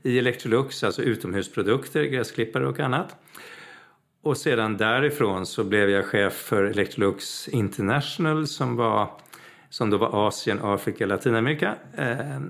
i 0.03 0.19
Electrolux, 0.19 0.85
alltså 0.85 1.03
utomhusprodukter, 1.03 2.05
gräsklippare 2.05 2.67
och 2.67 2.81
annat. 2.81 3.17
Och 4.23 4.37
sedan 4.37 4.77
därifrån 4.77 5.47
så 5.47 5.65
blev 5.65 5.91
jag 5.91 6.05
chef 6.05 6.33
för 6.33 6.65
Electrolux 6.65 7.49
International 7.49 8.47
som, 8.47 8.77
var, 8.77 9.11
som 9.71 9.91
då 9.91 9.97
var 9.97 10.29
Asien, 10.29 10.59
Afrika, 10.63 11.07
Latinamerika. 11.07 11.75
Eh, 11.97 12.41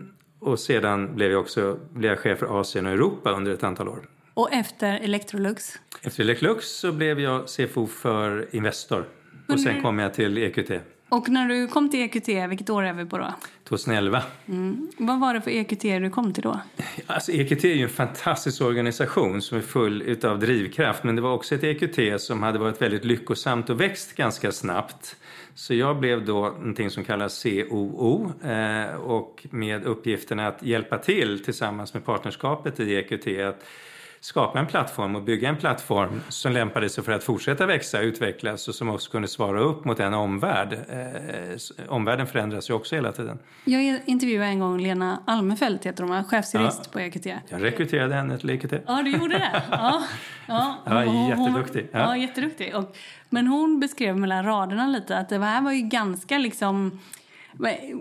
och 0.41 0.59
sedan 0.59 1.17
blev 1.17 1.31
jag 1.31 1.41
också 1.41 1.79
blev 1.91 2.11
jag 2.11 2.19
chef 2.19 2.39
för 2.39 2.61
Asien 2.61 2.87
och 2.87 2.93
Europa 2.93 3.33
under 3.33 3.53
ett 3.53 3.65
antal 3.65 3.89
år. 3.89 4.09
Och 4.35 4.53
efter 4.53 4.95
Electrolux? 4.95 5.79
Efter 6.03 6.23
Electrolux 6.23 6.67
så 6.67 6.93
blev 6.93 7.21
jag 7.21 7.49
CFO 7.49 7.87
för 7.87 8.49
Investor. 8.57 9.05
Och 9.49 9.61
sen 9.61 9.83
kom 9.83 9.99
jag 9.99 10.15
till 10.15 10.39
EQT. 10.39 10.71
Och 11.09 11.29
när 11.29 11.49
du 11.49 11.69
kom 11.69 11.91
till 11.91 12.01
EQT, 12.01 12.29
vilket 12.29 12.71
år 12.71 12.83
är 12.83 12.93
vi 12.93 13.05
på 13.05 13.19
då? 13.19 13.35
2011. 13.69 14.23
Mm. 14.47 14.89
Vad 14.97 15.21
var 15.21 15.35
det 15.35 15.41
för 15.41 15.51
EQT 15.51 15.83
du 15.83 16.11
kom 16.11 16.33
till 16.33 16.43
då? 16.43 16.61
Alltså 17.07 17.33
EQT 17.33 17.65
är 17.65 17.75
ju 17.75 17.83
en 17.83 17.89
fantastisk 17.89 18.63
organisation 18.63 19.43
som 19.43 19.59
är 19.59 19.63
full 19.63 20.25
av 20.25 20.39
drivkraft. 20.39 21.05
Men 21.05 21.17
det 21.17 21.23
var 21.23 21.33
också 21.33 21.55
ett 21.55 21.65
EQT 21.65 22.21
som 22.21 22.43
hade 22.43 22.59
varit 22.59 22.83
väldigt 22.83 23.05
lyckosamt 23.05 23.71
och 23.71 23.81
växt 23.81 24.17
ganska 24.17 24.53
snabbt. 24.53 25.17
Så 25.55 25.75
jag 25.75 26.01
blev 26.01 26.25
då 26.25 26.41
någonting 26.41 26.91
som 26.91 27.05
kallas 27.05 27.43
COO 27.43 28.33
eh, 28.45 28.95
och 28.95 29.47
med 29.51 29.85
uppgiften 29.85 30.41
att 30.41 30.63
hjälpa 30.63 30.99
till 30.99 31.45
tillsammans 31.45 31.95
med 31.95 32.05
partnerskapet 32.05 32.81
i 32.81 32.95
EQT 32.95 33.27
att 33.27 33.65
skapa 34.25 34.59
en 34.59 34.67
plattform 34.67 35.17
och 35.17 35.23
bygga 35.23 35.49
en 35.49 35.57
plattform 35.57 36.21
som 36.29 36.53
lämpade 36.53 36.89
sig 36.89 37.05
för 37.05 37.13
att 37.13 37.25
fortsätta 37.25 37.67
växa 37.67 37.99
och 37.99 38.05
utvecklas 38.05 38.69
och 38.69 38.75
som 38.75 38.89
också 38.89 39.11
kunde 39.11 39.29
svara 39.29 39.61
upp 39.61 39.85
mot 39.85 40.01
en 40.01 40.15
omvärld. 40.15 40.73
Eh, 40.73 41.89
omvärlden 41.89 42.27
förändras 42.27 42.71
ju 42.71 42.75
också 42.75 42.95
hela 42.95 43.13
tiden. 43.13 43.39
Jag 43.65 44.01
intervjuade 44.07 44.47
en 44.47 44.61
gång 44.61 44.81
Lena 44.81 45.23
Almefelt, 45.27 45.87
heter 45.87 46.05
hon, 46.05 46.25
chefsjurist 46.25 46.81
ja. 46.85 46.91
på 46.93 47.01
EQT. 47.01 47.27
Jag 47.49 47.63
rekryterade 47.63 48.15
henne 48.15 48.39
till 48.39 48.51
EQT. 48.51 48.73
Ja, 48.87 49.03
du 49.03 49.11
gjorde 49.11 49.39
det? 49.39 49.63
Ja, 49.71 50.03
ja. 50.49 50.77
ja 50.87 51.29
jätteduktig. 51.29 51.89
Ja, 51.93 51.99
ja 51.99 52.17
jätteduktig. 52.17 52.77
Och, 52.77 52.97
men 53.29 53.47
hon 53.47 53.81
beskrev 53.81 54.17
mellan 54.17 54.45
raderna 54.45 54.87
lite 54.87 55.19
att 55.19 55.29
det 55.29 55.39
här 55.39 55.63
var 55.63 55.73
ju 55.73 55.83
ganska 55.83 56.39
liksom 56.39 57.01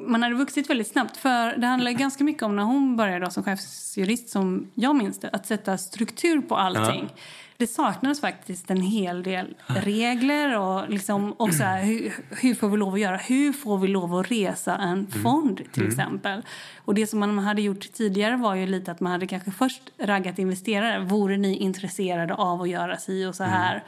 man 0.07 0.23
hade 0.23 0.35
vuxit 0.35 0.69
väldigt 0.69 0.87
snabbt. 0.87 1.17
För 1.17 1.57
Det 1.57 1.67
handlar 1.67 1.91
ganska 1.91 2.23
mycket 2.23 2.43
om 2.43 2.55
när 2.55 2.63
hon 2.63 2.95
började 2.95 3.31
som 3.31 3.43
chefsjurist, 3.43 4.29
som 4.29 4.71
jag 4.73 4.95
minns 4.95 5.19
det, 5.19 5.29
att 5.29 5.45
sätta 5.45 5.77
struktur 5.77 6.41
på 6.41 6.55
allting. 6.55 7.09
Ja. 7.09 7.21
Det 7.57 7.67
saknades 7.67 8.21
faktiskt 8.21 8.71
en 8.71 8.81
hel 8.81 9.23
del 9.23 9.55
regler 9.67 10.59
och, 10.59 10.89
liksom, 10.89 11.31
och 11.31 11.53
så 11.53 11.63
här, 11.63 11.83
hur, 11.83 12.13
hur, 12.29 12.55
får 12.55 12.69
vi 12.69 12.77
lov 12.77 12.93
att 12.93 12.99
göra? 12.99 13.17
Hur 13.17 13.53
får 13.53 13.77
vi 13.77 13.87
lov 13.87 14.15
att 14.15 14.31
resa 14.31 14.75
en 14.75 14.91
mm. 14.91 15.11
fond 15.23 15.57
till 15.71 15.81
mm. 15.81 15.91
exempel? 15.91 16.41
Och 16.77 16.93
det 16.93 17.07
som 17.07 17.19
man 17.19 17.39
hade 17.39 17.61
gjort 17.61 17.93
tidigare 17.93 18.35
var 18.35 18.55
ju 18.55 18.65
lite 18.65 18.91
att 18.91 18.99
man 18.99 19.11
hade 19.11 19.27
kanske 19.27 19.51
först 19.51 19.81
raggat 19.97 20.39
investerare. 20.39 20.99
Vore 20.99 21.37
ni 21.37 21.57
intresserade 21.57 22.33
av 22.33 22.61
att 22.61 22.69
göra 22.69 22.97
si 22.97 23.25
och 23.25 23.35
så 23.35 23.43
här? 23.43 23.73
Mm. 23.73 23.85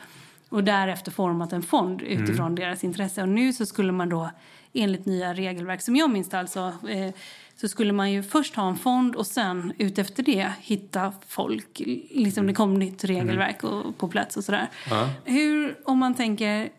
Och 0.50 0.64
därefter 0.64 1.12
format 1.12 1.54
en 1.54 1.64
fond 1.64 2.02
utifrån 2.02 2.46
mm. 2.46 2.56
deras 2.56 2.84
intresse. 2.84 3.22
Och 3.22 3.30
nu 3.30 3.54
så 3.54 3.66
skulle 3.66 3.92
man 3.92 4.10
då 4.10 4.30
enligt 4.76 5.06
nya 5.06 5.34
regelverk, 5.34 5.82
som 5.82 5.96
jag 5.96 6.10
minns 6.10 6.34
alltså, 6.34 6.74
eh, 6.90 7.14
så 7.56 7.68
skulle 7.68 7.94
man 7.94 8.12
ju 8.12 8.24
först 8.24 8.56
ha 8.56 8.70
en 8.70 8.76
fond 8.76 9.16
och 9.16 9.28
sen 9.28 9.74
utefter 9.78 10.24
det 10.24 10.52
hitta 10.60 11.14
folk. 11.28 11.82
Liksom 12.12 12.48
det 12.48 12.54
kom 12.54 12.74
nytt 12.74 13.04
regelverk 13.04 13.64
och, 13.64 13.98
på 13.98 14.08
plats 14.08 14.38
och 14.38 14.44
sådär. 14.44 14.68
Ja. 14.90 15.10
Hur, 15.26 15.78
om 15.86 16.00
man 16.00 16.14
tänker, 16.14 16.70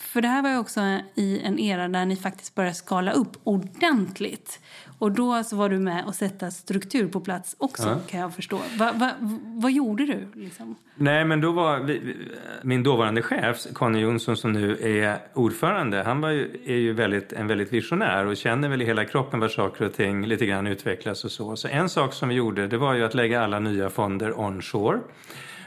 för 0.00 0.20
det 0.20 0.28
här 0.28 0.42
var 0.42 0.50
ju 0.50 0.58
också 0.58 0.80
i 1.14 1.40
en 1.44 1.58
era 1.58 1.88
där 1.88 2.06
ni 2.06 2.16
faktiskt 2.16 2.54
började 2.54 2.74
skala 2.74 3.12
upp 3.12 3.36
ordentligt. 3.44 4.60
Och 5.02 5.12
då 5.12 5.44
så 5.44 5.56
var 5.56 5.68
du 5.68 5.78
med 5.78 6.04
och 6.06 6.14
sätta 6.14 6.50
struktur 6.50 7.08
på 7.08 7.20
plats 7.20 7.56
också 7.58 7.88
ja. 7.88 7.98
kan 8.08 8.20
jag 8.20 8.34
förstå. 8.34 8.60
Va, 8.78 8.92
va, 8.94 9.10
vad 9.44 9.72
gjorde 9.72 10.06
du? 10.06 10.40
Liksom? 10.40 10.76
Nej 10.94 11.24
men 11.24 11.40
då 11.40 11.52
var 11.52 11.78
vi, 11.78 12.16
min 12.62 12.82
dåvarande 12.82 13.22
chef 13.22 13.66
Conny 13.72 14.00
Jonsson 14.00 14.36
som 14.36 14.52
nu 14.52 14.76
är 14.80 15.18
ordförande. 15.34 16.02
Han 16.02 16.20
var 16.20 16.30
ju, 16.30 16.60
är 16.66 16.76
ju 16.76 16.92
väldigt, 16.92 17.32
en 17.32 17.46
väldigt 17.46 17.72
visionär 17.72 18.26
och 18.26 18.36
känner 18.36 18.68
väl 18.68 18.82
i 18.82 18.84
hela 18.84 19.04
kroppen 19.04 19.40
var 19.40 19.48
saker 19.48 19.84
och 19.84 19.92
ting 19.92 20.26
lite 20.26 20.46
grann 20.46 20.66
utvecklas 20.66 21.24
och 21.24 21.30
så. 21.30 21.56
Så 21.56 21.68
en 21.68 21.88
sak 21.88 22.12
som 22.12 22.28
vi 22.28 22.34
gjorde 22.34 22.66
det 22.66 22.78
var 22.78 22.94
ju 22.94 23.04
att 23.04 23.14
lägga 23.14 23.42
alla 23.42 23.58
nya 23.58 23.90
fonder 23.90 24.40
onshore. 24.40 25.00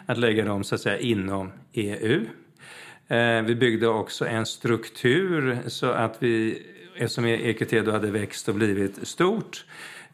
Att 0.05 0.17
lägga 0.17 0.45
dem 0.45 0.63
så 0.63 0.75
att 0.75 0.81
säga 0.81 0.97
inom 0.97 1.51
EU. 1.73 2.25
Eh, 3.07 3.41
vi 3.41 3.55
byggde 3.55 3.87
också 3.87 4.27
en 4.27 4.45
struktur 4.45 5.57
så 5.67 5.91
att 5.91 6.17
vi 6.19 6.63
eftersom 6.95 7.25
EQT 7.25 7.85
då 7.85 7.91
hade 7.91 8.11
växt 8.11 8.49
och 8.49 8.55
blivit 8.55 9.07
stort 9.07 9.65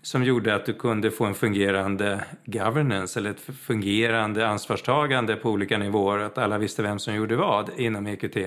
som 0.01 0.23
gjorde 0.23 0.55
att 0.55 0.65
du 0.65 0.73
kunde 0.73 1.11
få 1.11 1.25
en 1.25 1.35
fungerande 1.35 2.25
governance 2.45 3.19
eller 3.19 3.29
ett 3.29 3.41
fungerande 3.41 4.47
ansvarstagande 4.47 5.35
på 5.35 5.49
olika 5.49 5.77
nivåer, 5.77 6.19
att 6.19 6.37
alla 6.37 6.57
visste 6.57 6.83
vem 6.83 6.99
som 6.99 7.15
gjorde 7.15 7.35
vad 7.35 7.69
inom 7.77 8.07
EQT. 8.07 8.37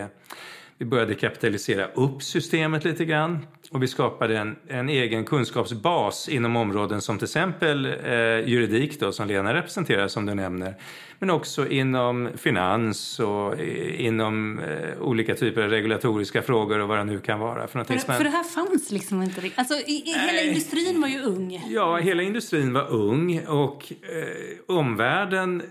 Vi 0.78 0.84
började 0.84 1.14
kapitalisera 1.14 1.86
upp 1.86 2.22
systemet 2.22 2.84
lite 2.84 3.04
grann 3.04 3.46
och 3.70 3.82
vi 3.82 3.88
skapade 3.88 4.38
en, 4.38 4.56
en 4.68 4.88
egen 4.88 5.24
kunskapsbas 5.24 6.28
inom 6.28 6.56
områden 6.56 7.00
som 7.00 7.18
till 7.18 7.24
exempel 7.24 7.86
eh, 7.86 8.48
juridik 8.48 9.00
då, 9.00 9.12
som 9.12 9.28
Lena 9.28 9.54
representerar 9.54 10.08
som 10.08 10.26
du 10.26 10.34
nämner. 10.34 10.74
Men 11.18 11.30
också 11.30 11.68
inom 11.68 12.30
finans 12.36 13.20
och 13.20 13.60
inom 13.98 14.58
eh, 14.58 15.00
olika 15.00 15.34
typer 15.34 15.62
av 15.62 15.70
regulatoriska 15.70 16.42
frågor 16.42 16.78
och 16.78 16.88
vad 16.88 16.98
det 16.98 17.04
nu 17.04 17.20
kan 17.20 17.40
vara. 17.40 17.66
För, 17.66 17.84
för, 17.84 17.98
för 17.98 18.24
det 18.24 18.30
här 18.30 18.44
fanns 18.44 18.90
liksom 18.90 19.22
inte 19.22 19.40
riktigt. 19.40 19.58
Alltså, 19.58 19.74
i, 19.74 20.02
i, 20.06 20.14
hela 20.26 20.42
industrin 20.42 21.00
var 21.00 21.08
ju 21.08 21.22
ung. 21.22 21.64
Ja, 21.68 21.96
hela 21.96 22.22
industrin 22.22 22.72
var 22.72 22.90
ung 22.90 23.46
och 23.46 23.92
eh, 24.02 24.76
omvärlden 24.76 25.62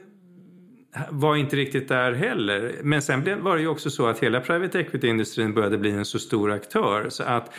var 1.10 1.36
inte 1.36 1.56
riktigt 1.56 1.88
där 1.88 2.12
heller. 2.14 2.76
Men 2.84 3.02
sen 3.02 3.44
var 3.44 3.56
det 3.56 3.62
ju 3.62 3.68
också 3.68 3.90
så 3.90 4.08
att 4.08 4.20
hela 4.20 4.40
private 4.40 4.80
equity-industrin 4.80 5.54
började 5.54 5.78
bli 5.78 5.92
en 5.92 6.06
så 6.06 6.20
stor 6.20 6.52
aktör. 6.52 7.10
Så 7.10 7.24
att, 7.24 7.54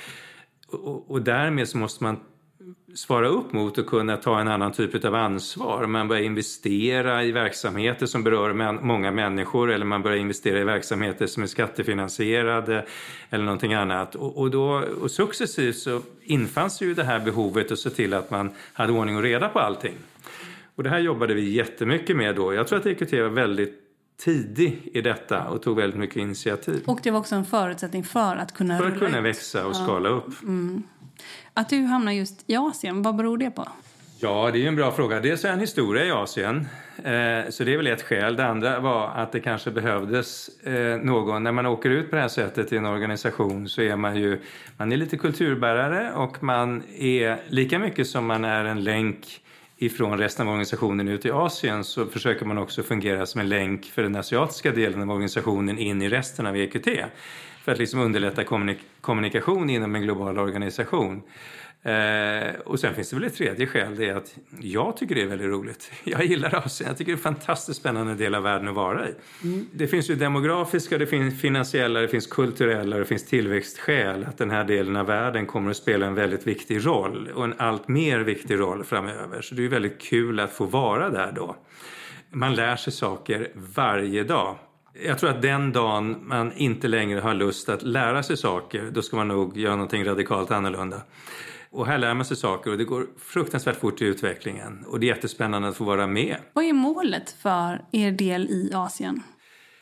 och, 0.69 1.11
och 1.11 1.23
därmed 1.23 1.69
så 1.69 1.79
måste 1.79 2.05
man 2.05 2.21
svara 2.95 3.29
upp 3.29 3.53
mot 3.53 3.79
och 3.79 3.87
kunna 3.87 4.17
ta 4.17 4.41
en 4.41 4.49
annan 4.49 4.73
typ 4.73 5.05
av 5.05 5.15
ansvar. 5.15 5.87
Man 5.87 6.09
börjar 6.09 6.23
investera 6.23 7.25
i 7.25 7.33
verksamheter 7.33 8.07
som 8.07 8.25
berör 8.25 8.73
många 8.83 9.11
människor 9.11 9.71
eller 9.71 9.87
man 9.87 10.03
börjar 10.03 10.19
investera 10.19 10.59
i 10.59 10.65
verksamheter 10.65 11.27
som 11.27 11.43
är 11.43 11.47
skattefinansierade 11.47 12.85
eller 13.31 13.45
någonting 13.45 13.75
annat. 13.75 14.15
Och, 14.15 14.39
och, 14.39 14.51
då, 14.51 14.85
och 15.01 15.11
successivt 15.11 15.77
så 15.77 16.01
infanns 16.23 16.83
ju 16.83 16.95
det 16.95 17.05
här 17.05 17.21
behovet 17.21 17.73
att 17.73 17.79
se 17.79 17.91
till 17.91 18.15
att 18.15 18.31
man 18.31 18.51
hade 18.73 18.93
ordning 18.93 19.17
och 19.17 19.23
reda 19.23 19.49
på 19.49 19.59
allting. 19.59 19.95
Och 20.77 20.83
det 20.83 20.91
här 20.91 20.99
jobbade 20.99 21.35
vi 21.35 21.51
jättemycket 21.51 22.17
med 22.17 22.37
då. 22.37 22.55
Jag 22.55 22.69
tror 22.69 22.79
att 22.79 22.87
EQT 22.87 23.13
var 23.13 23.29
väldigt 23.29 23.81
tidig 24.17 24.91
i 24.95 25.01
detta 25.01 25.49
och 25.49 25.63
tog 25.63 25.77
väldigt 25.77 26.01
mycket 26.01 26.17
initiativ. 26.17 26.83
Och 26.87 27.01
det 27.03 27.11
var 27.11 27.21
också 27.21 27.35
en 27.35 27.45
förutsättning 27.45 28.05
för 28.05 28.37
att 28.37 28.55
kunna 28.55 28.79
För 28.79 28.87
att 28.87 28.99
kunna 28.99 29.21
växa 29.21 29.67
och 29.67 29.77
skala 29.77 30.09
upp. 30.09 30.43
Mm. 30.43 30.83
Att 31.55 31.69
du 31.69 31.83
hamnar 31.83 32.13
just 32.13 32.51
i 32.51 32.57
Asien, 32.57 33.03
vad 33.03 33.17
beror 33.17 33.39
det 33.39 33.51
på? 33.51 33.69
Ja, 34.21 34.51
det 34.53 34.65
är 34.65 34.69
en 34.69 34.77
bra 34.77 34.93
fråga. 34.93 35.21
Dels 35.21 35.45
är 35.45 35.53
en 35.53 35.61
historia 35.61 36.05
i 36.05 36.11
Asien, 36.11 36.67
eh, 36.97 37.51
så 37.51 37.65
det 37.65 37.73
är 37.73 37.77
väl 37.77 37.87
ett 37.87 38.03
skäl. 38.03 38.37
Det 38.37 38.47
andra 38.47 38.81
var 38.81 39.09
att 39.09 39.33
det 39.33 39.41
kanske 39.41 39.71
behövdes 39.71 40.49
eh, 40.63 41.01
någon. 41.01 41.43
När 41.43 41.53
man 41.53 41.67
åker 41.67 41.91
ut 41.91 42.11
på 42.11 42.17
det 42.17 42.23
här 42.23 42.29
sättet 42.29 42.73
i 42.73 42.77
en 42.77 42.87
organisation 42.87 43.69
så 43.69 43.83
är 43.83 43.97
man 43.97 44.17
ju 44.17 44.41
man 44.77 44.93
är 44.93 44.97
lite 44.97 45.17
kulturbärare 45.17 46.13
och 46.13 46.43
man 46.43 46.83
är 46.99 47.39
lika 47.49 47.79
mycket 47.79 48.07
som 48.07 48.27
man 48.27 48.45
är 48.45 48.65
en 48.65 48.85
länk 48.85 49.44
ifrån 49.77 50.19
resten 50.19 50.47
av 50.47 50.53
organisationen 50.53 51.09
ut 51.09 51.27
i 51.27 51.31
Asien 51.31 51.85
så 51.85 52.07
försöker 52.07 52.47
man 52.47 52.59
också 52.59 52.83
fungera 52.83 53.27
som 53.27 53.41
en 53.41 53.49
länk 53.49 53.85
för 53.85 54.03
den 54.03 54.17
asiatiska 54.17 54.73
delen 54.73 55.03
av 55.03 55.11
organisationen 55.11 55.79
in 55.79 56.03
i 56.03 56.09
resten 56.09 56.47
av 56.47 56.57
EQT. 56.57 56.89
För 57.65 57.73
att 57.73 57.79
liksom 57.79 58.01
underlätta 58.01 58.45
kommunik 58.45 58.79
kommunikation 59.01 59.71
inom 59.71 59.95
en 59.95 60.03
global 60.03 60.39
organisation. 60.39 61.23
Eh, 61.85 62.55
och 62.65 62.81
sen 62.81 62.95
finns 62.95 63.11
det 63.11 63.17
väl 63.17 63.25
ett 63.25 63.35
tredje 63.35 63.67
skäl, 63.67 63.97
det 63.97 64.09
är 64.09 64.17
att 64.17 64.37
jag 64.61 64.97
tycker 64.97 65.15
det 65.15 65.23
är 65.23 65.27
väldigt 65.27 65.49
roligt. 65.49 65.93
Jag 66.05 66.25
gillar 66.25 66.55
Asien, 66.55 66.89
jag 66.89 66.99
tycker 66.99 67.13
det 67.13 67.15
är 67.15 67.17
en 67.17 67.37
fantastiskt 67.37 67.81
spännande 67.81 68.15
del 68.15 68.35
av 68.35 68.43
världen 68.43 68.69
att 68.69 68.75
vara 68.75 69.09
i. 69.09 69.15
Mm. 69.43 69.67
Det 69.73 69.87
finns 69.87 70.11
ju 70.11 70.15
demografiska, 70.15 70.99
det 70.99 71.07
finns 71.07 71.41
finansiella, 71.41 72.01
det 72.01 72.09
finns 72.09 72.27
kulturella, 72.27 72.99
det 72.99 73.05
finns 73.05 73.27
tillväxtskäl. 73.27 74.25
Att 74.25 74.39
den 74.39 74.51
här 74.51 74.65
delen 74.65 74.97
av 74.97 75.07
världen 75.07 75.47
kommer 75.47 75.71
att 75.71 75.77
spela 75.77 76.07
en 76.07 76.15
väldigt 76.15 76.47
viktig 76.47 76.87
roll 76.87 77.29
och 77.35 77.45
en 77.45 77.55
allt 77.59 77.89
mer 77.89 78.21
viktig 78.21 78.59
roll 78.59 78.85
framöver. 78.85 79.43
Så 79.43 79.55
det 79.55 79.65
är 79.65 79.69
väldigt 79.69 80.01
kul 80.01 80.41
att 80.41 80.53
få 80.53 80.65
vara 80.65 81.11
där 81.11 81.33
då. 81.33 81.57
Man 82.31 82.55
lär 82.55 82.77
sig 82.77 82.93
saker 82.93 83.49
varje 83.55 84.25
dag. 84.25 84.57
Jag 85.07 85.19
tror 85.19 85.31
att 85.31 85.43
den 85.43 85.73
dagen 85.73 86.17
man 86.23 86.53
inte 86.53 86.89
längre 86.89 87.21
har 87.21 87.35
lust 87.35 87.69
att 87.69 87.83
lära 87.83 88.23
sig 88.23 88.37
saker, 88.37 88.91
då 88.93 89.03
ska 89.03 89.17
man 89.17 89.29
nog 89.29 89.57
göra 89.57 89.77
någonting 89.77 90.05
radikalt 90.05 90.51
annorlunda. 90.51 91.01
Och 91.75 91.87
här 91.87 91.99
lär 91.99 92.15
man 92.15 92.25
sig 92.25 92.37
saker 92.37 92.71
och 92.71 92.79
det 92.79 92.85
går 92.85 93.07
fruktansvärt 93.19 93.77
fort 93.77 94.03
i 94.03 94.05
utvecklingen. 94.05 94.85
Och 94.87 95.01
det 95.01 95.07
är 95.07 95.09
jättespännande 95.09 95.69
att 95.69 95.77
få 95.77 95.85
vara 95.85 96.07
med. 96.07 96.37
Vad 96.53 96.65
är 96.65 96.73
målet 96.73 97.31
för 97.31 97.85
er 97.93 98.13
del 98.13 98.51
i 98.51 98.71
Asien? 98.75 99.23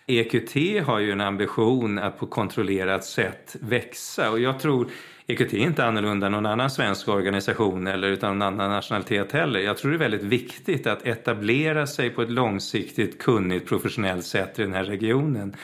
EQT 0.07 0.87
har 0.87 0.99
ju 0.99 1.13
en 1.13 1.21
ambition 1.21 1.99
att 1.99 2.19
på 2.19 2.27
kontrollerat 2.27 3.05
sätt 3.05 3.57
växa 3.61 4.31
och 4.31 4.41
jag 4.41 4.61
tror 4.61 4.89
EQT 5.27 5.55
är 5.55 5.59
inte 5.59 5.85
annorlunda 5.85 6.27
än 6.27 6.33
någon 6.33 6.47
annan 6.47 6.71
svensk 6.71 7.09
organisation 7.09 7.87
eller 7.87 8.09
utan 8.09 8.39
någon 8.39 8.49
annan 8.49 8.71
nationalitet 8.71 9.33
heller. 9.33 9.61
Jag 9.61 9.79
tror 9.79 9.91
det 9.91 9.97
är 9.97 9.99
väldigt 9.99 10.23
viktigt 10.23 10.87
att 10.87 11.07
etablera 11.07 11.87
sig 11.87 12.11
på 12.11 12.23
ett 12.23 12.31
långsiktigt, 12.31 13.19
kunnigt, 13.19 13.67
professionellt 13.67 14.25
sätt 14.25 14.59
i 14.59 14.63
den 14.63 14.73
här 14.73 14.85
regionen. 14.85 15.57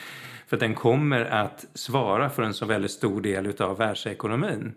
För 0.47 0.55
att 0.55 0.59
den 0.59 0.75
kommer 0.75 1.25
att 1.25 1.65
svara 1.73 2.29
för 2.29 2.43
en 2.43 2.53
så 2.53 2.65
väldigt 2.65 2.91
stor 2.91 3.21
del 3.21 3.61
av 3.61 3.77
världsekonomin. 3.77 4.73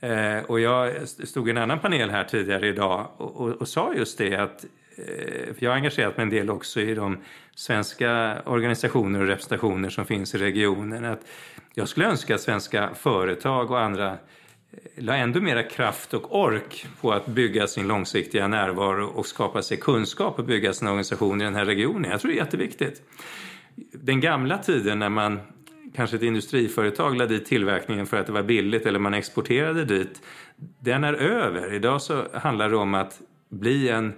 Eh, 0.00 0.42
och 0.46 0.60
jag 0.60 1.08
stod 1.08 1.48
i 1.48 1.50
en 1.50 1.58
annan 1.58 1.78
panel 1.78 2.10
här 2.10 2.24
tidigare 2.24 2.68
idag 2.68 3.08
och, 3.16 3.36
och, 3.36 3.48
och 3.48 3.68
sa 3.68 3.94
just 3.94 4.18
det 4.18 4.36
att 4.36 4.64
eh, 4.96 5.54
jag 5.58 5.70
har 5.70 5.76
engagerat 5.76 6.16
mig 6.16 6.24
en 6.24 6.30
del 6.30 6.50
också 6.50 6.80
i 6.80 6.94
de 6.94 7.18
svenska 7.54 8.42
organisationer 8.46 9.20
och 9.20 9.26
representationer 9.26 9.90
som 9.90 10.04
finns 10.04 10.34
i 10.34 10.38
regionen. 10.38 11.04
Att 11.04 11.20
jag 11.74 11.88
skulle 11.88 12.06
önska 12.06 12.34
att 12.34 12.40
svenska 12.40 12.90
företag 12.94 13.70
och 13.70 13.80
andra 13.80 14.10
eh, 14.12 14.18
la 14.96 15.16
ändå 15.16 15.40
mera 15.40 15.62
kraft 15.62 16.14
och 16.14 16.40
ork 16.40 16.86
på 17.00 17.12
att 17.12 17.26
bygga 17.26 17.66
sin 17.66 17.88
långsiktiga 17.88 18.48
närvaro 18.48 19.06
och 19.06 19.26
skapa 19.26 19.62
sig 19.62 19.76
kunskap 19.76 20.38
och 20.38 20.44
bygga 20.44 20.72
sin 20.72 20.88
organisation 20.88 21.40
i 21.40 21.44
den 21.44 21.54
här 21.54 21.64
regionen. 21.64 22.10
Jag 22.10 22.20
tror 22.20 22.30
det 22.30 22.36
är 22.36 22.44
jätteviktigt. 22.44 23.02
Den 23.92 24.20
gamla 24.20 24.58
tiden 24.58 24.98
när 24.98 25.08
man 25.08 25.40
kanske 25.98 26.16
ett 26.16 26.22
industriföretag 26.22 27.16
lade 27.16 27.34
dit 27.34 27.46
tillverkningen 27.46 28.06
för 28.06 28.16
att 28.16 28.26
det 28.26 28.32
var 28.32 28.42
billigt 28.42 28.86
eller 28.86 28.98
man 28.98 29.14
exporterade 29.14 29.84
dit, 29.84 30.22
den 30.80 31.04
är 31.04 31.14
över. 31.14 31.74
Idag 31.74 32.02
så 32.02 32.24
handlar 32.34 32.70
det 32.70 32.76
om 32.76 32.94
att 32.94 33.20
bli 33.48 33.88
en 33.88 34.12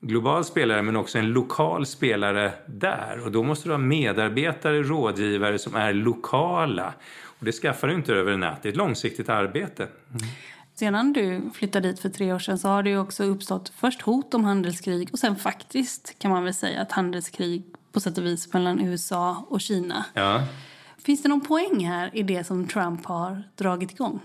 global 0.00 0.44
spelare 0.44 0.82
men 0.82 0.96
också 0.96 1.18
en 1.18 1.26
lokal 1.26 1.86
spelare 1.86 2.52
där. 2.66 3.20
Och 3.24 3.32
då 3.32 3.42
måste 3.42 3.68
du 3.68 3.72
ha 3.72 3.78
medarbetare, 3.78 4.82
rådgivare 4.82 5.58
som 5.58 5.74
är 5.74 5.92
lokala. 5.92 6.94
Och 7.38 7.44
det 7.44 7.52
skaffar 7.52 7.88
du 7.88 7.94
inte 7.94 8.14
över 8.14 8.32
en 8.32 8.40
natt, 8.40 8.62
det 8.62 8.68
är 8.68 8.70
ett 8.70 8.76
långsiktigt 8.76 9.28
arbete. 9.28 9.82
Mm. 9.82 10.26
Sedan 10.74 11.12
du 11.12 11.50
flyttade 11.54 11.88
dit 11.88 12.00
för 12.00 12.08
tre 12.08 12.32
år 12.32 12.38
sedan 12.38 12.58
så 12.58 12.68
har 12.68 12.82
det 12.82 12.98
också 12.98 13.24
uppstått 13.24 13.72
först 13.76 14.02
hot 14.02 14.34
om 14.34 14.44
handelskrig 14.44 15.08
och 15.12 15.18
sen 15.18 15.36
faktiskt 15.36 16.18
kan 16.18 16.30
man 16.30 16.44
väl 16.44 16.54
säga 16.54 16.80
att 16.80 16.92
handelskrig 16.92 17.62
på 17.92 18.00
sätt 18.00 18.18
och 18.18 18.24
vis 18.24 18.52
mellan 18.52 18.80
USA 18.80 19.46
och 19.48 19.60
Kina. 19.60 20.04
Ja. 20.14 20.42
Finns 21.06 21.22
det 21.22 21.28
någon 21.28 21.40
poäng 21.40 21.86
här 21.86 22.10
i 22.12 22.22
det 22.22 22.44
som 22.44 22.68
Trump 22.68 23.04
har 23.04 23.42
dragit 23.56 23.92
igång? 23.92 24.20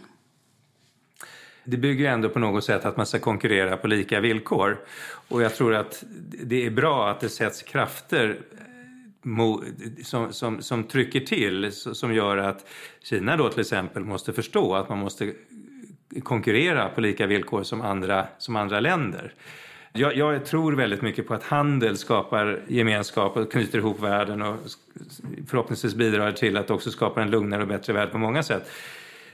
det 1.63 1.77
bygger 1.77 2.05
ju 2.05 2.11
ändå 2.11 2.29
på 2.29 2.39
något 2.39 2.63
sätt 2.63 2.85
att 2.85 2.97
man 2.97 3.05
ska 3.05 3.19
konkurrera 3.19 3.77
på 3.77 3.87
lika 3.87 4.19
villkor. 4.19 4.79
Och 5.27 5.41
jag 5.41 5.55
tror 5.55 5.75
att 5.75 6.03
det 6.43 6.65
är 6.65 6.71
bra 6.71 7.09
att 7.09 7.19
det 7.19 7.29
sätts 7.29 7.63
krafter 7.63 8.39
eh, 8.51 10.03
som, 10.03 10.33
som, 10.33 10.61
som 10.61 10.83
trycker 10.83 11.19
till, 11.19 11.71
som 11.71 12.13
gör 12.13 12.37
att 12.37 12.69
Kina 13.03 13.37
då 13.37 13.49
till 13.49 13.59
exempel 13.59 14.03
måste 14.03 14.33
förstå 14.33 14.75
att 14.75 14.89
man 14.89 14.97
måste 14.97 15.33
konkurrera 16.23 16.89
på 16.89 17.01
lika 17.01 17.27
villkor 17.27 17.63
som 17.63 17.81
andra, 17.81 18.27
som 18.37 18.55
andra 18.55 18.79
länder. 18.79 19.33
Jag, 19.93 20.15
jag, 20.15 20.45
tror 20.45 20.73
väldigt 20.73 21.01
mycket 21.01 21.27
på 21.27 21.33
att 21.33 21.43
handel 21.43 21.97
skapar 21.97 22.61
gemenskap 22.67 23.37
och 23.37 23.51
knyter 23.51 23.77
ihop 23.77 23.99
världen 23.99 24.41
och 24.41 24.55
förhoppningsvis 25.47 25.95
bidrar 25.95 26.31
till 26.31 26.57
att 26.57 26.69
också 26.69 26.91
skapa 26.91 27.21
en 27.21 27.31
lugnare 27.31 27.61
och 27.61 27.67
bättre 27.67 27.93
värld 27.93 28.11
på 28.11 28.17
många 28.17 28.43
sätt. 28.43 28.71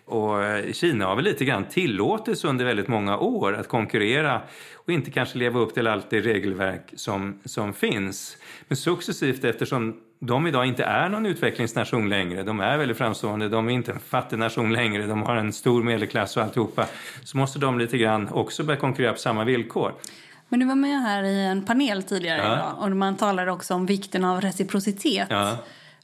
Och 0.06 0.38
Kina 0.74 1.06
har 1.06 1.16
väl 1.16 1.26
lite 1.26 1.46
grann 1.46 1.66
tillåtits 1.66 2.44
under 2.44 2.66
väldigt 2.66 2.88
många 2.88 3.18
år 3.18 3.56
att 3.56 3.68
konkurrera 3.68 4.42
och 4.76 4.90
inte 4.90 5.12
kanske 5.12 5.38
leva 5.38 5.60
upp 5.60 5.74
till 5.74 5.88
allt 5.88 6.10
det 6.10 6.22
regelverk 6.22 6.94
som, 6.96 7.40
som 7.46 7.74
finns. 7.74 8.38
Men 8.68 8.78
successivt 8.78 9.44
eftersom 9.44 10.02
de 10.20 10.48
idag 10.48 10.66
inte 10.66 10.84
är 10.84 11.10
någon 11.10 11.26
utvecklingsnation 11.26 12.10
längre, 12.10 12.44
de 12.44 12.60
är 12.60 12.78
väldigt 12.78 12.98
framstående, 12.98 13.50
de 13.50 13.68
är 13.68 13.72
inte 13.72 13.92
en 13.92 14.00
fattig 14.00 14.40
nation 14.40 14.74
längre, 14.74 15.06
de 15.06 15.24
har 15.24 15.36
en 15.36 15.54
stor 15.54 15.84
medelklass 15.84 16.38
och 16.38 16.44
alltihopa, 16.44 16.86
så 17.24 17.38
måste 17.38 17.60
de 17.60 17.80
lite 17.80 17.98
grann 17.98 18.30
också 18.30 18.64
börja 18.64 18.80
konkurrera 18.80 19.14
på 19.14 19.20
samma 19.20 19.44
villkor. 19.44 19.94
Men 20.50 20.60
du 20.60 20.66
var 20.66 20.76
med 20.76 21.02
här 21.02 21.24
i 21.24 21.46
en 21.46 21.66
panel 21.66 22.04
tidigare 22.04 22.42
ja. 22.42 22.54
idag 22.54 22.76
och 22.80 22.92
man 22.92 23.16
talade 23.16 23.52
också 23.52 23.74
om 23.74 23.86
vikten 23.86 24.26
av 24.26 24.42
reciprocitet. 24.42 25.28
Ja 25.30 25.58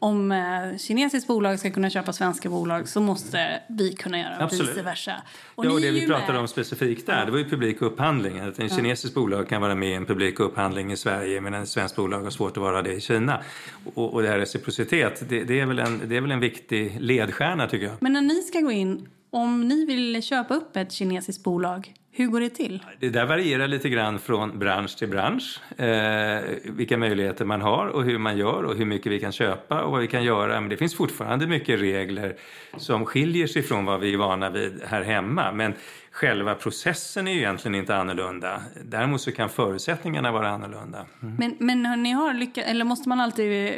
om 0.04 0.32
eh, 0.32 0.78
kinesiskt 0.78 1.28
bolag 1.28 1.60
ska 1.60 1.72
kunna 1.72 1.90
köpa 1.90 2.14
svenska 2.14 2.50
bolag 2.50 2.88
så 2.88 3.02
måste 3.02 3.62
vi 3.70 3.94
kunna 3.94 4.20
göra 4.20 4.38
Absolut. 4.40 4.72
vice 4.72 4.82
versa. 4.82 5.16
Och 5.56 5.66
ja, 5.66 5.72
och 5.72 5.82
det 5.82 5.92
vi 5.92 6.08
pratade 6.08 6.32
med... 6.32 6.42
om 6.42 6.48
specifikt 6.48 7.06
där, 7.06 7.26
det 7.26 7.32
var 7.32 7.38
ju 7.38 7.50
publik 7.50 7.82
upphandling. 7.82 8.40
Att 8.40 8.60
en 8.60 8.68
ja. 8.68 8.76
kinesisk 8.76 9.14
bolag 9.14 9.50
kan 9.50 9.62
vara 9.62 9.76
med 9.76 9.90
i 9.90 9.94
en 9.94 10.06
publik 10.06 10.40
upphandling 10.40 10.92
i 10.92 10.98
Sverige 10.98 11.42
medan 11.42 11.64
ett 11.64 11.70
svenskt 11.70 11.96
bolag 11.96 12.24
har 12.24 12.30
svårt 12.30 12.58
att 12.58 12.64
vara 12.64 12.82
det 12.82 12.94
i 12.94 13.02
Kina. 13.02 13.44
Och, 13.94 14.14
och 14.14 14.22
det 14.22 14.28
här 14.28 14.40
reciprocitet, 14.40 15.30
det, 15.30 15.44
det, 15.44 15.60
är 15.60 15.66
väl 15.66 15.80
en, 15.80 16.02
det 16.06 16.18
är 16.18 16.22
väl 16.22 16.32
en 16.32 16.40
viktig 16.40 17.02
ledstjärna 17.02 17.68
tycker 17.68 17.86
jag. 17.86 17.96
Men 18.00 18.14
när 18.14 18.22
ni 18.22 18.42
ska 18.42 18.60
gå 18.60 18.72
in, 18.72 19.10
om 19.30 19.68
ni 19.68 19.86
vill 19.86 20.24
köpa 20.24 20.54
upp 20.54 20.76
ett 20.76 20.92
kinesiskt 20.92 21.44
bolag, 21.44 21.94
hur 22.16 22.28
går 22.28 22.40
det 22.40 22.50
till? 22.50 22.84
Det 23.00 23.10
där 23.10 23.26
varierar 23.26 23.68
lite 23.68 23.90
grann 23.90 24.20
från 24.20 24.60
bransch 24.60 24.98
till 24.98 25.08
bransch. 25.08 25.60
Eh, 25.80 26.42
vilka 26.64 26.98
möjligheter 26.98 27.46
man 27.46 27.62
har 27.62 27.88
och 27.88 28.04
hur 28.04 28.18
man 28.18 28.38
gör 28.38 28.64
och 28.64 28.76
hur 28.76 28.86
mycket 28.86 29.12
vi 29.12 29.20
kan 29.20 29.32
köpa 29.32 29.84
och 29.84 29.92
vad 29.92 30.02
vi 30.02 30.08
kan 30.08 30.24
göra. 30.24 30.62
Men 30.62 30.70
det 30.70 30.78
finns 30.78 30.96
fortfarande 30.96 31.48
mycket 31.48 31.80
regler 31.80 32.36
som 32.78 33.06
skiljer 33.06 33.48
sig 33.48 33.62
från 33.62 33.86
vad 33.86 34.00
vi 34.00 34.14
är 34.14 34.18
vana 34.18 34.50
vid 34.50 34.82
här 34.86 35.04
hemma. 35.04 35.52
Men 35.52 35.74
själva 36.14 36.56
processen 36.56 37.28
är 37.28 37.32
ju 37.32 37.38
egentligen 37.38 37.76
inte 37.76 37.96
annorlunda. 37.96 38.62
Däremot 38.84 39.22
så 39.22 39.32
kan 39.32 39.50
förutsättningarna 39.50 40.32
vara 40.32 40.50
annorlunda. 40.50 41.06
Mm. 41.22 41.36
Men, 41.36 41.84
men 41.84 42.04
ni 42.04 42.12
har 42.12 42.34
lyckats, 42.34 42.68
eller 42.68 42.86
måste 42.86 43.10
man 43.10 43.20
alltid 43.20 43.74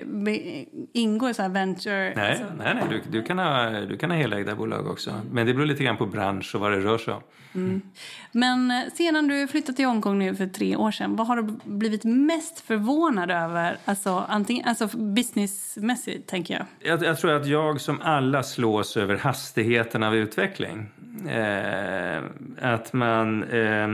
ingå 0.93 1.29
i 1.29 1.33
så 1.33 1.41
här 1.41 1.49
venture? 1.49 2.13
Nej, 2.15 2.31
alltså? 2.31 2.45
nej, 2.57 2.73
nej 2.75 2.83
du, 2.89 3.19
du, 3.19 3.23
kan 3.23 3.39
ha, 3.39 3.69
du 3.69 3.97
kan 3.97 4.11
ha 4.11 4.17
helägda 4.17 4.55
bolag 4.55 4.87
också. 4.87 5.21
Men 5.31 5.45
det 5.45 5.53
beror 5.53 5.65
lite 5.65 5.83
grann 5.83 5.97
på 5.97 6.05
bransch 6.05 6.55
och 6.55 6.61
vad 6.61 6.71
det 6.71 6.79
rör 6.79 6.97
sig 6.97 7.13
om. 7.13 7.21
Mm. 7.55 7.81
Men 8.31 8.71
eh, 8.71 8.83
sedan 8.93 9.27
du 9.27 9.47
flyttade 9.47 9.75
till 9.75 9.85
Hongkong 9.85 10.19
nu 10.19 10.35
för 10.35 10.47
tre 10.47 10.75
år 10.75 10.91
sedan, 10.91 11.15
vad 11.15 11.27
har 11.27 11.35
du 11.35 11.59
blivit 11.63 12.03
mest 12.03 12.59
förvånad 12.59 13.31
över? 13.31 13.77
Alltså, 13.85 14.25
antingen, 14.29 14.67
alltså 14.67 14.97
businessmässigt, 14.97 16.29
tänker 16.29 16.53
jag. 16.53 16.65
jag. 16.79 17.03
Jag 17.03 17.17
tror 17.17 17.31
att 17.31 17.47
jag 17.47 17.81
som 17.81 18.01
alla 18.01 18.43
slås 18.43 18.97
över 18.97 19.17
hastigheten 19.17 20.03
av 20.03 20.15
utveckling. 20.15 20.89
Eh, 21.29 22.23
att 22.61 22.93
man 22.93 23.43
eh, 23.43 23.87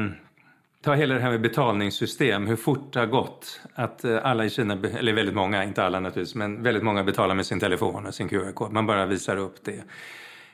hela 0.96 1.16
det 1.16 1.22
här 1.22 1.32
med 1.32 1.42
betalningssystem, 1.42 2.48
hur 2.48 2.56
fort 2.56 2.94
det 2.94 3.00
har 3.00 3.08
gått. 3.08 3.62
Att 3.76 4.04
eh, 4.04 4.20
alla 4.24 4.46
i 4.46 4.50
Kina, 4.50 4.74
eller 4.74 5.14
väldigt 5.14 5.36
många, 5.36 5.64
inte 5.64 5.84
alla 5.84 6.00
naturligtvis, 6.00 6.36
men 6.36 6.64
väldigt 6.64 6.84
många 6.84 7.04
betalar 7.04 7.36
med 7.36 7.46
sin 7.46 7.60
telefon 7.60 8.06
och 8.06 8.14
sin 8.14 8.30
QR-kod. 8.30 8.72
Man 8.72 8.86
bara 8.86 9.06
visar 9.06 9.38
upp 9.38 9.56
det. 9.64 9.84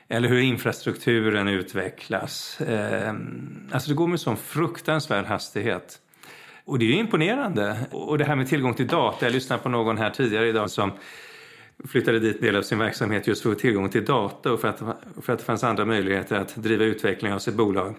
Eller 0.08 0.28
hur 0.28 0.40
infrastrukturen 0.40 1.48
utvecklas. 1.48 2.60
Eh, 2.60 3.14
alltså 3.70 3.88
det 3.88 3.94
går 3.94 4.06
med 4.06 4.20
sån 4.20 4.36
fruktansvärd 4.36 5.24
hastighet. 5.24 5.98
Och 6.64 6.78
det 6.78 6.84
är 6.84 6.92
imponerande. 6.92 7.76
Och 7.90 8.18
det 8.18 8.24
här 8.24 8.36
med 8.36 8.48
tillgång 8.48 8.74
till 8.74 8.86
data. 8.86 9.26
Jag 9.26 9.32
lyssnade 9.32 9.62
på 9.62 9.68
någon 9.68 9.98
här 9.98 10.10
tidigare 10.10 10.48
idag 10.48 10.70
som 10.70 10.92
flyttade 11.84 12.18
dit 12.18 12.40
del 12.40 12.56
av 12.56 12.62
sin 12.62 12.78
verksamhet 12.78 13.26
just 13.26 13.42
för 13.42 13.50
att 13.50 13.56
få 13.56 13.60
tillgång 13.60 13.88
till 13.88 14.04
data 14.04 14.52
och 14.52 14.60
för 14.60 14.68
att, 14.68 14.78
för 15.22 15.32
att 15.32 15.38
det 15.38 15.44
fanns 15.44 15.64
andra 15.64 15.84
möjligheter 15.84 16.36
att 16.36 16.54
driva 16.54 16.84
utveckling 16.84 17.32
av 17.32 17.38
sitt 17.38 17.54
bolag. 17.54 17.96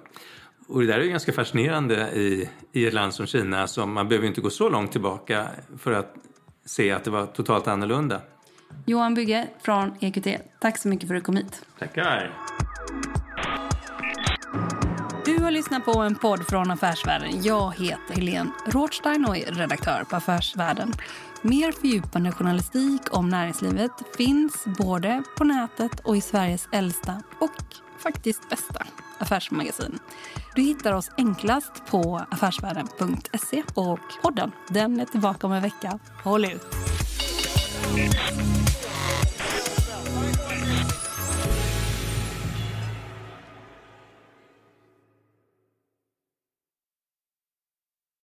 Och 0.67 0.81
det 0.81 0.87
där 0.87 0.99
är 0.99 1.05
ganska 1.05 1.33
fascinerande 1.33 1.95
i, 1.95 2.49
i 2.71 2.87
ett 2.87 2.93
land 2.93 3.13
som 3.13 3.25
Kina. 3.25 3.67
Så 3.67 3.85
man 3.85 4.09
behöver 4.09 4.27
inte 4.27 4.41
gå 4.41 4.49
så 4.49 4.69
långt 4.69 4.91
tillbaka 4.91 5.47
för 5.77 5.91
att 5.91 6.15
se 6.65 6.91
att 6.91 7.03
det 7.03 7.11
var 7.11 7.25
totalt 7.25 7.67
annorlunda. 7.67 8.21
Johan 8.85 9.13
Bygge 9.13 9.47
från 9.61 9.91
EQT, 9.99 10.27
tack 10.59 10.77
så 10.77 10.87
mycket 10.87 11.07
för 11.07 11.15
att 11.15 11.21
du 11.21 11.25
kom 11.25 11.35
hit. 11.35 11.65
Tackar. 11.79 12.33
Du 15.25 15.37
har 15.37 15.51
lyssnat 15.51 15.85
på 15.85 15.99
en 15.99 16.15
podd 16.15 16.47
från 16.47 16.71
Affärsvärlden. 16.71 17.43
Jag 17.43 17.73
heter 17.77 18.13
Helene 18.15 18.51
Rothstein 18.65 19.25
och 19.25 19.37
är 19.37 19.51
redaktör 19.51 20.03
på 20.09 20.15
Affärsvärlden. 20.15 20.93
Mer 21.41 21.71
fördjupande 21.71 22.31
journalistik 22.31 23.01
om 23.11 23.29
näringslivet 23.29 23.91
finns 24.17 24.65
både 24.77 25.23
på 25.37 25.43
nätet 25.43 25.99
och 25.99 26.17
i 26.17 26.21
Sveriges 26.21 26.67
äldsta 26.71 27.23
och 27.39 27.51
faktiskt 27.97 28.49
bästa 28.49 28.85
affärsmagasin. 29.17 29.99
Du 30.55 30.61
hittar 30.61 30.93
oss 30.93 31.11
enklast 31.17 31.85
på 31.85 32.21
affärsvärlden.se 32.31 33.63
och 33.73 33.99
podden 34.21 34.51
den 34.69 34.99
är 34.99 35.05
tillbaka 35.05 35.47
om 35.47 35.53
en 35.53 35.61
vecka. 35.61 35.99
Håll 36.23 36.45
ut! 36.45 36.75